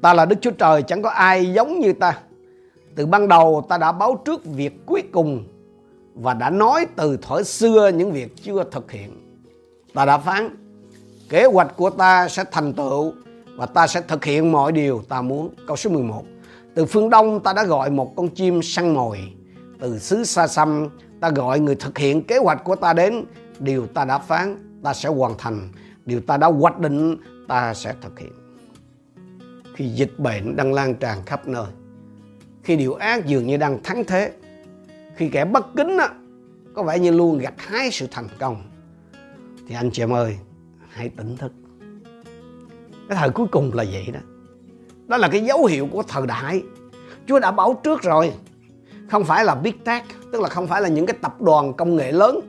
Ta 0.00 0.14
là 0.14 0.24
Đức 0.24 0.36
Chúa 0.40 0.50
Trời 0.50 0.82
Chẳng 0.82 1.02
có 1.02 1.10
ai 1.10 1.52
giống 1.52 1.78
như 1.80 1.92
ta. 1.92 2.18
Từ 2.94 3.06
ban 3.06 3.28
đầu 3.28 3.66
ta 3.68 3.78
đã 3.78 3.92
báo 3.92 4.22
trước 4.24 4.44
việc 4.44 4.86
cuối 4.86 5.02
cùng 5.12 5.44
Và 6.14 6.34
đã 6.34 6.50
nói 6.50 6.86
từ 6.96 7.16
thuở 7.16 7.42
xưa 7.42 7.88
những 7.88 8.12
việc 8.12 8.36
chưa 8.42 8.64
thực 8.70 8.90
hiện. 8.90 9.10
Ta 9.94 10.04
đã 10.04 10.18
phán 10.18 10.59
Kế 11.30 11.44
hoạch 11.44 11.76
của 11.76 11.90
ta 11.90 12.28
sẽ 12.28 12.44
thành 12.52 12.72
tựu 12.72 13.12
Và 13.56 13.66
ta 13.66 13.86
sẽ 13.86 14.00
thực 14.08 14.24
hiện 14.24 14.52
mọi 14.52 14.72
điều 14.72 15.02
ta 15.08 15.22
muốn. 15.22 15.54
Câu 15.66 15.76
số 15.76 15.90
11 15.90 16.24
Từ 16.74 16.86
phương 16.86 17.10
Đông 17.10 17.40
ta 17.42 17.52
đã 17.52 17.64
gọi 17.64 17.90
một 17.90 18.16
con 18.16 18.28
chim 18.28 18.62
săn 18.62 18.94
mồi. 18.94 19.18
Từ 19.80 19.98
xứ 19.98 20.24
xa 20.24 20.46
xăm 20.46 20.88
ta 21.20 21.30
gọi 21.30 21.60
người 21.60 21.74
thực 21.74 21.98
hiện 21.98 22.22
kế 22.22 22.38
hoạch 22.38 22.64
của 22.64 22.76
ta 22.76 22.92
đến. 22.92 23.24
Điều 23.58 23.86
ta 23.86 24.04
đã 24.04 24.18
phán 24.18 24.80
ta 24.82 24.94
sẽ 24.94 25.08
hoàn 25.08 25.34
thành. 25.38 25.68
Điều 26.04 26.20
ta 26.20 26.36
đã 26.36 26.46
hoạch 26.46 26.78
định 26.78 27.16
ta 27.48 27.74
sẽ 27.74 27.94
thực 28.00 28.18
hiện. 28.18 28.32
Khi 29.74 29.88
dịch 29.88 30.18
bệnh 30.18 30.56
đang 30.56 30.72
lan 30.72 30.94
tràn 30.94 31.24
khắp 31.26 31.48
nơi 31.48 31.66
khi 32.62 32.76
điều 32.76 32.94
ác 32.94 33.26
dường 33.26 33.46
như 33.46 33.56
đang 33.56 33.82
thắng 33.82 34.04
thế 34.04 34.32
khi 35.16 35.28
kẻ 35.28 35.44
bất 35.44 35.66
kính 35.76 35.96
á, 35.98 36.08
có 36.74 36.82
vẻ 36.82 36.98
như 36.98 37.10
luôn 37.10 37.38
gặt 37.38 37.54
hái 37.56 37.90
sự 37.90 38.06
thành 38.10 38.28
công 38.38 38.62
thì 39.68 39.74
anh 39.74 39.90
chị 39.90 40.02
em 40.02 40.12
ơi 40.12 40.36
hãy 40.90 41.08
tỉnh 41.08 41.36
thức. 41.36 41.52
Cái 43.08 43.18
thời 43.18 43.30
cuối 43.30 43.46
cùng 43.50 43.70
là 43.74 43.84
vậy 43.92 44.08
đó. 44.12 44.20
Đó 45.06 45.16
là 45.16 45.28
cái 45.28 45.44
dấu 45.44 45.64
hiệu 45.64 45.88
của 45.92 46.02
thời 46.02 46.26
đại. 46.26 46.62
Chúa 47.26 47.38
đã 47.38 47.50
báo 47.50 47.80
trước 47.84 48.02
rồi. 48.02 48.32
Không 49.10 49.24
phải 49.24 49.44
là 49.44 49.54
big 49.54 49.78
tech, 49.84 50.04
tức 50.32 50.40
là 50.40 50.48
không 50.48 50.66
phải 50.66 50.82
là 50.82 50.88
những 50.88 51.06
cái 51.06 51.16
tập 51.22 51.42
đoàn 51.42 51.72
công 51.72 51.96
nghệ 51.96 52.12
lớn. 52.12 52.40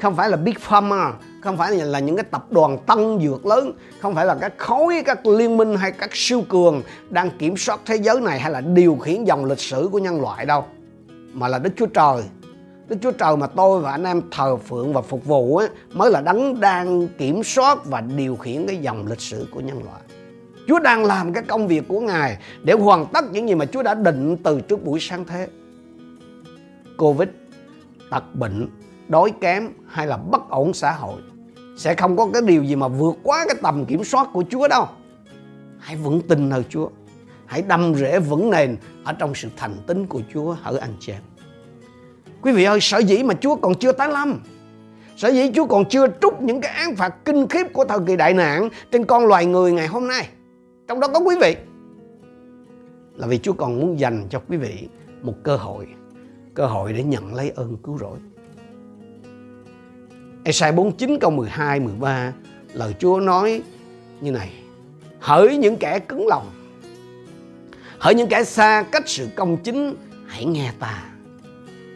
Không 0.00 0.16
phải 0.16 0.30
là 0.30 0.36
big 0.36 0.54
pharma, 0.60 1.12
không 1.42 1.56
phải 1.56 1.72
là 1.72 1.98
những 1.98 2.16
cái 2.16 2.24
tập 2.30 2.46
đoàn 2.50 2.78
tân 2.86 3.20
dược 3.22 3.46
lớn. 3.46 3.72
Không 4.00 4.14
phải 4.14 4.26
là 4.26 4.36
các 4.40 4.54
khối, 4.58 5.02
các 5.06 5.26
liên 5.26 5.56
minh 5.56 5.76
hay 5.76 5.92
các 5.92 6.10
siêu 6.12 6.42
cường 6.48 6.82
đang 7.10 7.30
kiểm 7.38 7.56
soát 7.56 7.80
thế 7.86 7.96
giới 7.96 8.20
này 8.20 8.40
hay 8.40 8.52
là 8.52 8.60
điều 8.60 8.96
khiển 8.96 9.24
dòng 9.24 9.44
lịch 9.44 9.60
sử 9.60 9.88
của 9.92 9.98
nhân 9.98 10.20
loại 10.20 10.46
đâu, 10.46 10.64
mà 11.32 11.48
là 11.48 11.58
đức 11.58 11.70
chúa 11.76 11.86
trời 11.86 12.22
đức 12.90 12.96
chúa 13.02 13.10
trời 13.10 13.36
mà 13.36 13.46
tôi 13.46 13.80
và 13.80 13.90
anh 13.90 14.04
em 14.04 14.22
thờ 14.30 14.56
phượng 14.56 14.92
và 14.92 15.00
phục 15.02 15.24
vụ 15.24 15.56
ấy, 15.56 15.68
mới 15.92 16.10
là 16.10 16.20
đấng 16.20 16.60
đang 16.60 17.08
kiểm 17.08 17.42
soát 17.44 17.78
và 17.84 18.00
điều 18.00 18.36
khiển 18.36 18.66
cái 18.66 18.76
dòng 18.76 19.06
lịch 19.06 19.20
sử 19.20 19.46
của 19.50 19.60
nhân 19.60 19.84
loại 19.84 20.00
Chúa 20.68 20.78
đang 20.78 21.04
làm 21.04 21.32
cái 21.32 21.42
công 21.42 21.68
việc 21.68 21.88
của 21.88 22.00
Ngài 22.00 22.38
để 22.62 22.72
hoàn 22.72 23.06
tất 23.06 23.24
những 23.32 23.48
gì 23.48 23.54
mà 23.54 23.66
Chúa 23.66 23.82
đã 23.82 23.94
định 23.94 24.36
từ 24.42 24.60
trước 24.60 24.84
buổi 24.84 25.00
sáng 25.00 25.24
thế. 25.24 25.48
Covid, 26.98 27.28
tật 28.10 28.34
bệnh, 28.34 28.68
đói 29.08 29.32
kém 29.40 29.68
hay 29.88 30.06
là 30.06 30.16
bất 30.16 30.50
ổn 30.50 30.72
xã 30.74 30.92
hội 30.92 31.20
sẽ 31.76 31.94
không 31.94 32.16
có 32.16 32.28
cái 32.32 32.42
điều 32.42 32.64
gì 32.64 32.76
mà 32.76 32.88
vượt 32.88 33.16
quá 33.22 33.44
cái 33.48 33.56
tầm 33.62 33.84
kiểm 33.84 34.04
soát 34.04 34.28
của 34.32 34.44
Chúa 34.50 34.68
đâu. 34.68 34.88
Hãy 35.78 35.96
vững 35.96 36.20
tin 36.20 36.48
nơi 36.48 36.62
Chúa. 36.68 36.88
Hãy 37.46 37.62
đâm 37.62 37.94
rễ 37.94 38.18
vững 38.18 38.50
nền 38.50 38.76
ở 39.04 39.12
trong 39.12 39.34
sự 39.34 39.48
thành 39.56 39.76
tín 39.86 40.06
của 40.06 40.20
Chúa 40.34 40.56
hỡi 40.62 40.78
anh 40.78 40.94
chị 41.00 41.12
em. 41.12 41.22
Quý 42.42 42.52
vị 42.52 42.64
ơi, 42.64 42.78
sở 42.80 42.98
dĩ 42.98 43.22
mà 43.22 43.34
Chúa 43.34 43.56
còn 43.56 43.74
chưa 43.74 43.92
tái 43.92 44.08
lâm. 44.08 44.40
Sở 45.16 45.28
dĩ 45.28 45.50
Chúa 45.54 45.66
còn 45.66 45.84
chưa 45.84 46.06
trút 46.20 46.40
những 46.40 46.60
cái 46.60 46.72
án 46.72 46.96
phạt 46.96 47.24
kinh 47.24 47.48
khiếp 47.48 47.66
của 47.72 47.84
thời 47.84 47.98
kỳ 48.06 48.16
đại 48.16 48.34
nạn 48.34 48.68
trên 48.90 49.04
con 49.04 49.26
loài 49.26 49.46
người 49.46 49.72
ngày 49.72 49.86
hôm 49.86 50.08
nay. 50.08 50.28
Trong 50.88 51.00
đó 51.00 51.08
có 51.08 51.20
quý 51.20 51.36
vị. 51.40 51.56
Là 53.16 53.26
vì 53.26 53.38
Chúa 53.38 53.52
còn 53.52 53.80
muốn 53.80 54.00
dành 54.00 54.26
cho 54.30 54.40
quý 54.48 54.56
vị 54.56 54.88
một 55.22 55.34
cơ 55.42 55.56
hội 55.56 55.86
cơ 56.54 56.66
hội 56.66 56.92
để 56.92 57.02
nhận 57.02 57.34
lấy 57.34 57.50
ơn 57.56 57.76
cứu 57.82 57.98
rỗi. 57.98 58.18
Esai 60.44 60.72
49 60.72 61.18
câu 61.20 61.30
12, 61.30 61.80
13 61.80 62.32
lời 62.72 62.94
Chúa 62.98 63.20
nói 63.20 63.62
như 64.20 64.30
này 64.30 64.50
Hỡi 65.20 65.56
những 65.56 65.76
kẻ 65.76 65.98
cứng 65.98 66.26
lòng 66.26 66.50
Hỡi 67.98 68.14
những 68.14 68.28
kẻ 68.28 68.44
xa 68.44 68.84
cách 68.92 69.08
sự 69.08 69.28
công 69.36 69.56
chính 69.56 69.94
Hãy 70.26 70.44
nghe 70.44 70.72
ta 70.78 71.09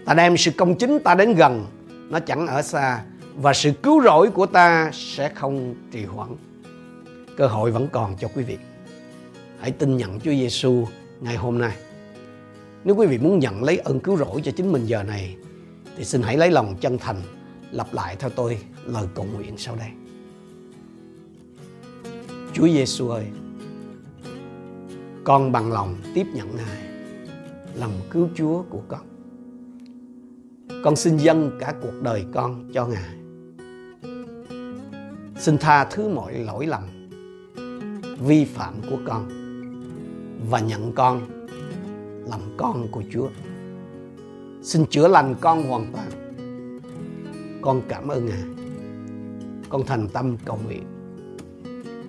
Ta 0.05 0.15
đem 0.15 0.37
sự 0.37 0.51
công 0.51 0.75
chính 0.79 0.99
ta 1.05 1.15
đến 1.15 1.35
gần 1.35 1.67
Nó 2.11 2.21
chẳng 2.21 2.47
ở 2.47 2.63
xa 2.63 3.03
Và 3.35 3.53
sự 3.53 3.73
cứu 3.83 4.03
rỗi 4.03 4.31
của 4.31 4.47
ta 4.47 4.91
sẽ 4.93 5.29
không 5.29 5.75
trì 5.91 6.05
hoãn 6.05 6.29
Cơ 7.37 7.47
hội 7.47 7.71
vẫn 7.71 7.89
còn 7.93 8.17
cho 8.21 8.29
quý 8.35 8.43
vị 8.43 8.59
Hãy 9.61 9.71
tin 9.71 9.97
nhận 9.97 10.21
Chúa 10.21 10.31
Giêsu 10.31 10.87
ngày 11.21 11.37
hôm 11.37 11.59
nay 11.59 11.77
nếu 12.85 12.95
quý 12.95 13.07
vị 13.07 13.19
muốn 13.19 13.39
nhận 13.39 13.65
lấy 13.65 13.79
ơn 13.79 14.01
cứu 14.01 14.17
rỗi 14.17 14.41
cho 14.45 14.53
chính 14.53 14.73
mình 14.73 14.87
giờ 14.87 15.03
này 15.03 15.37
thì 15.97 16.05
xin 16.05 16.23
hãy 16.23 16.37
lấy 16.37 16.51
lòng 16.51 16.77
chân 16.81 16.99
thành 16.99 17.23
lặp 17.71 17.95
lại 17.95 18.17
theo 18.17 18.31
tôi 18.31 18.59
lời 18.87 19.07
cầu 19.15 19.27
nguyện 19.35 19.55
sau 19.59 19.77
đây. 19.77 19.89
Chúa 22.53 22.69
Giêsu 22.69 23.09
ơi, 23.09 23.25
con 25.25 25.53
bằng 25.53 25.73
lòng 25.73 25.97
tiếp 26.15 26.27
nhận 26.35 26.57
Ngài 26.57 26.83
làm 27.75 27.91
cứu 28.11 28.29
Chúa 28.37 28.63
của 28.63 28.83
con. 28.89 29.14
Con 30.85 30.97
xin 30.97 31.17
dâng 31.17 31.51
cả 31.61 31.75
cuộc 31.83 32.03
đời 32.03 32.25
con 32.35 32.71
cho 32.75 32.87
Ngài. 32.87 33.15
xin 35.37 35.59
tha 35.59 35.85
thứ 35.85 36.09
mọi 36.09 36.35
lỗi 36.35 36.67
lầm 36.67 37.09
vi 38.27 38.45
phạm 38.45 38.75
của 38.91 38.99
con 39.07 39.29
và 40.51 40.61
nhận 40.61 40.93
con 40.93 41.47
làm 42.31 42.41
con 42.57 42.89
của 42.93 43.03
Chúa. 43.13 43.29
Xin 44.63 44.87
chữa 44.87 45.09
lành 45.09 45.35
con 45.41 45.63
hoàn 45.63 45.93
toàn. 45.93 46.09
Con 47.63 47.83
cảm 47.89 48.09
ơn 48.09 48.27
Ngài. 48.27 48.43
Con 49.69 49.87
thành 49.87 50.09
tâm 50.09 50.37
cầu 50.45 50.59
nguyện. 50.67 50.85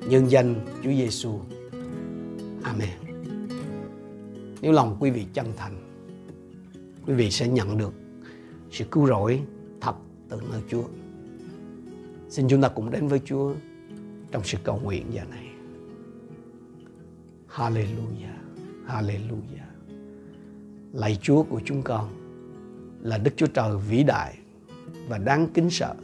Nhân 0.10 0.32
danh 0.32 0.56
Chúa 0.84 0.92
Giêsu. 0.92 1.40
Amen. 2.64 2.90
Nếu 4.62 4.72
lòng 4.72 4.98
quý 5.00 5.10
vị 5.10 5.26
chân 5.34 5.46
thành, 5.58 5.76
quý 7.08 7.14
vị 7.14 7.32
sẽ 7.32 7.48
nhận 7.48 7.78
được 7.78 7.94
sự 8.76 8.86
cứu 8.92 9.08
rỗi 9.08 9.42
thật 9.82 9.96
từ 10.30 10.42
nơi 10.52 10.62
Chúa. 10.70 10.84
Xin 12.30 12.48
chúng 12.48 12.62
ta 12.62 12.68
cùng 12.68 12.92
đến 12.92 13.08
với 13.08 13.22
Chúa 13.26 13.54
trong 14.32 14.44
sự 14.44 14.58
cầu 14.64 14.80
nguyện 14.84 15.06
giờ 15.12 15.22
này. 15.30 15.48
Hallelujah, 17.50 18.38
Hallelujah. 18.88 19.70
Lạy 20.94 21.18
Chúa 21.22 21.44
của 21.44 21.62
chúng 21.66 21.82
con 21.82 22.10
là 23.02 23.18
Đức 23.18 23.32
Chúa 23.38 23.48
Trời 23.48 23.78
vĩ 23.90 24.04
đại 24.04 24.38
và 25.08 25.18
đáng 25.18 25.48
kính 25.54 25.70
sợ. 25.70 25.96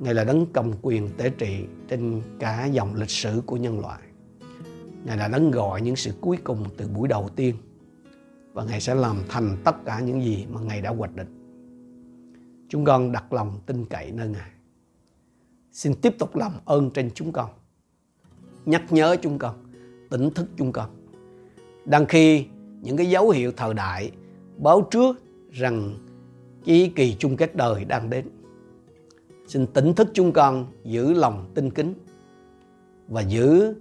Ngài 0.00 0.14
là 0.14 0.24
đấng 0.24 0.46
cầm 0.52 0.72
quyền 0.82 1.08
tế 1.16 1.30
trị 1.30 1.64
trên 1.88 2.22
cả 2.38 2.66
dòng 2.66 2.94
lịch 2.94 3.10
sử 3.10 3.42
của 3.46 3.56
nhân 3.56 3.80
loại. 3.80 4.02
Ngài 5.04 5.16
là 5.16 5.28
đấng 5.28 5.50
gọi 5.50 5.82
những 5.82 5.96
sự 5.96 6.12
cuối 6.20 6.36
cùng 6.44 6.64
từ 6.76 6.88
buổi 6.88 7.08
đầu 7.08 7.28
tiên 7.36 7.54
và 8.52 8.64
Ngài 8.64 8.80
sẽ 8.80 8.94
làm 8.94 9.16
thành 9.28 9.56
tất 9.64 9.84
cả 9.84 10.00
những 10.00 10.22
gì 10.22 10.46
mà 10.50 10.60
Ngài 10.60 10.82
đã 10.82 10.90
hoạch 10.90 11.14
định. 11.14 11.38
Chúng 12.68 12.84
con 12.84 13.12
đặt 13.12 13.32
lòng 13.32 13.60
tin 13.66 13.84
cậy 13.84 14.12
nơi 14.12 14.28
Ngài. 14.28 14.50
Xin 15.72 15.94
tiếp 15.94 16.14
tục 16.18 16.36
làm 16.36 16.52
ơn 16.64 16.90
trên 16.90 17.10
chúng 17.14 17.32
con. 17.32 17.50
Nhắc 18.66 18.92
nhớ 18.92 19.16
chúng 19.22 19.38
con, 19.38 19.72
tỉnh 20.10 20.30
thức 20.30 20.48
chúng 20.56 20.72
con. 20.72 20.90
Đang 21.84 22.06
khi 22.06 22.46
những 22.82 22.96
cái 22.96 23.10
dấu 23.10 23.30
hiệu 23.30 23.52
thời 23.56 23.74
đại 23.74 24.10
báo 24.58 24.88
trước 24.90 25.16
rằng 25.50 25.94
cái 26.64 26.92
kỳ 26.96 27.16
chung 27.18 27.36
kết 27.36 27.56
đời 27.56 27.84
đang 27.84 28.10
đến. 28.10 28.28
Xin 29.46 29.66
tỉnh 29.66 29.94
thức 29.94 30.08
chúng 30.14 30.32
con 30.32 30.66
giữ 30.84 31.12
lòng 31.12 31.50
tin 31.54 31.70
kính 31.70 31.94
và 33.08 33.20
giữ 33.20 33.74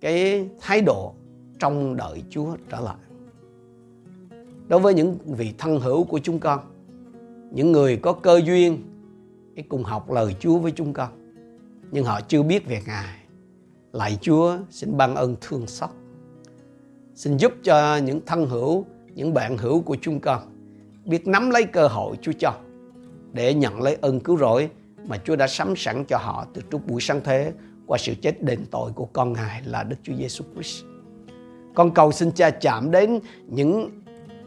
cái 0.00 0.48
thái 0.60 0.80
độ 0.80 1.14
trong 1.58 1.96
đợi 1.96 2.22
Chúa 2.30 2.56
trở 2.70 2.80
lại. 2.80 2.96
Đối 4.68 4.80
với 4.80 4.94
những 4.94 5.18
vị 5.26 5.54
thân 5.58 5.80
hữu 5.80 6.04
của 6.04 6.18
chúng 6.18 6.38
con, 6.38 6.60
những 7.50 7.72
người 7.72 7.96
có 7.96 8.12
cơ 8.12 8.40
duyên 8.44 8.82
để 9.54 9.62
cùng 9.68 9.84
học 9.84 10.10
lời 10.10 10.36
Chúa 10.40 10.58
với 10.58 10.72
chúng 10.76 10.92
con, 10.92 11.08
nhưng 11.90 12.04
họ 12.04 12.20
chưa 12.20 12.42
biết 12.42 12.66
về 12.66 12.80
Ngài. 12.86 13.18
Lạy 13.92 14.18
Chúa, 14.20 14.56
xin 14.70 14.96
ban 14.96 15.14
ơn 15.14 15.36
thương 15.40 15.66
xót. 15.66 15.90
Xin 17.14 17.36
giúp 17.36 17.52
cho 17.62 17.96
những 17.96 18.20
thân 18.26 18.46
hữu, 18.46 18.84
những 19.14 19.34
bạn 19.34 19.58
hữu 19.58 19.80
của 19.80 19.96
chúng 20.00 20.20
con 20.20 20.42
biết 21.04 21.26
nắm 21.26 21.50
lấy 21.50 21.64
cơ 21.64 21.88
hội 21.88 22.16
Chúa 22.22 22.32
cho 22.38 22.52
để 23.32 23.54
nhận 23.54 23.82
lấy 23.82 23.98
ơn 24.00 24.20
cứu 24.20 24.36
rỗi 24.36 24.70
mà 25.04 25.18
Chúa 25.24 25.36
đã 25.36 25.46
sắm 25.46 25.76
sẵn 25.76 26.04
cho 26.04 26.18
họ 26.18 26.46
từ 26.54 26.62
trước 26.70 26.86
buổi 26.86 27.00
sáng 27.00 27.20
thế 27.24 27.52
qua 27.86 27.98
sự 27.98 28.14
chết 28.22 28.42
đền 28.42 28.60
tội 28.70 28.92
của 28.92 29.04
con 29.04 29.32
Ngài 29.32 29.62
là 29.64 29.82
Đức 29.82 29.96
Chúa 30.02 30.12
Giêsu 30.18 30.44
Christ. 30.54 30.84
Con 31.74 31.94
cầu 31.94 32.12
xin 32.12 32.30
Cha 32.32 32.50
chạm 32.50 32.90
đến 32.90 33.20
những 33.46 33.90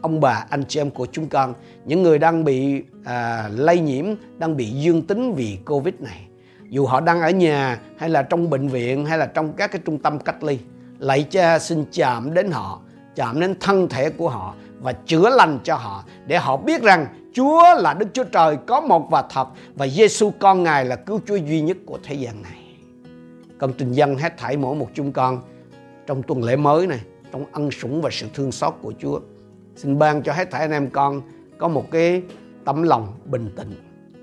ông 0.02 0.20
bà 0.20 0.46
anh 0.50 0.64
chị 0.68 0.80
em 0.80 0.90
của 0.90 1.06
chúng 1.12 1.28
con, 1.28 1.54
những 1.84 2.02
người 2.02 2.18
đang 2.18 2.44
bị 2.44 2.82
à, 3.04 3.48
lây 3.52 3.80
nhiễm, 3.80 4.04
đang 4.38 4.56
bị 4.56 4.66
dương 4.66 5.02
tính 5.02 5.34
vì 5.34 5.58
Covid 5.66 5.94
này. 5.98 6.26
Dù 6.68 6.86
họ 6.86 7.00
đang 7.00 7.20
ở 7.20 7.30
nhà 7.30 7.80
hay 7.98 8.08
là 8.08 8.22
trong 8.22 8.50
bệnh 8.50 8.68
viện 8.68 9.06
hay 9.06 9.18
là 9.18 9.26
trong 9.26 9.52
các 9.52 9.72
cái 9.72 9.80
trung 9.84 9.98
tâm 9.98 10.18
cách 10.18 10.44
ly. 10.44 10.58
Lạy 10.98 11.26
Cha 11.30 11.58
xin 11.58 11.84
chạm 11.92 12.34
đến 12.34 12.50
họ, 12.50 12.80
chạm 13.16 13.40
đến 13.40 13.54
thân 13.60 13.88
thể 13.88 14.10
của 14.10 14.28
họ 14.28 14.54
và 14.80 14.92
chữa 14.92 15.30
lành 15.30 15.58
cho 15.64 15.74
họ 15.74 16.04
để 16.26 16.38
họ 16.38 16.56
biết 16.56 16.82
rằng 16.82 17.06
Chúa 17.32 17.62
là 17.76 17.94
Đức 17.94 18.06
Chúa 18.12 18.24
Trời 18.24 18.56
có 18.66 18.80
một 18.80 19.10
và 19.10 19.22
thật 19.30 19.48
và 19.74 19.88
Giêsu 19.88 20.32
con 20.38 20.62
Ngài 20.62 20.84
là 20.84 20.96
cứu 20.96 21.20
Chúa 21.26 21.36
duy 21.36 21.60
nhất 21.60 21.76
của 21.86 21.98
thế 22.02 22.14
gian 22.14 22.42
này. 22.42 22.58
Con 23.58 23.72
trình 23.78 23.92
dân 23.92 24.16
hết 24.16 24.38
thảy 24.38 24.56
mỗi 24.56 24.76
một 24.76 24.88
chúng 24.94 25.12
con 25.12 25.42
trong 26.06 26.22
tuần 26.22 26.44
lễ 26.44 26.56
mới 26.56 26.86
này, 26.86 27.00
trong 27.32 27.44
ân 27.52 27.70
sủng 27.70 28.02
và 28.02 28.10
sự 28.12 28.26
thương 28.34 28.52
xót 28.52 28.74
của 28.82 28.92
Chúa. 28.98 29.20
Xin 29.76 29.98
ban 29.98 30.22
cho 30.22 30.32
hết 30.32 30.50
thảy 30.50 30.60
anh 30.60 30.70
em 30.70 30.90
con 30.90 31.22
có 31.58 31.68
một 31.68 31.90
cái 31.90 32.22
tấm 32.64 32.82
lòng 32.82 33.08
bình 33.24 33.50
tĩnh, 33.56 33.74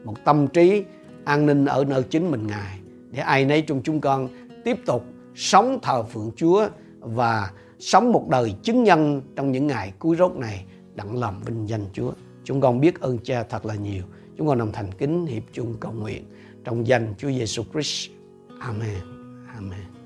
một 0.03 0.15
tâm 0.25 0.47
trí 0.47 0.83
an 1.25 1.45
ninh 1.45 1.65
ở 1.65 1.85
nơi 1.85 2.03
chính 2.03 2.31
mình 2.31 2.47
Ngài 2.47 2.79
để 3.11 3.19
ai 3.19 3.45
nấy 3.45 3.61
trong 3.61 3.81
chúng 3.83 4.01
con 4.01 4.29
tiếp 4.63 4.77
tục 4.85 5.05
sống 5.35 5.79
thờ 5.81 6.03
phượng 6.03 6.31
Chúa 6.35 6.69
và 6.99 7.51
sống 7.79 8.11
một 8.11 8.27
đời 8.29 8.55
chứng 8.63 8.83
nhân 8.83 9.21
trong 9.35 9.51
những 9.51 9.67
ngày 9.67 9.93
cuối 9.99 10.15
rốt 10.15 10.31
này 10.35 10.65
đặng 10.95 11.19
làm 11.19 11.41
vinh 11.45 11.69
danh 11.69 11.85
Chúa. 11.93 12.11
Chúng 12.43 12.61
con 12.61 12.79
biết 12.79 12.99
ơn 12.99 13.17
Cha 13.23 13.43
thật 13.43 13.65
là 13.65 13.75
nhiều. 13.75 14.03
Chúng 14.37 14.47
con 14.47 14.57
đồng 14.57 14.71
thành 14.71 14.91
kính 14.91 15.25
hiệp 15.25 15.43
chung 15.53 15.75
cầu 15.79 15.91
nguyện 15.91 16.23
trong 16.63 16.87
danh 16.87 17.13
Chúa 17.17 17.29
Giêsu 17.29 17.63
Christ. 17.73 18.09
Amen. 18.59 18.97
Amen. 19.55 19.96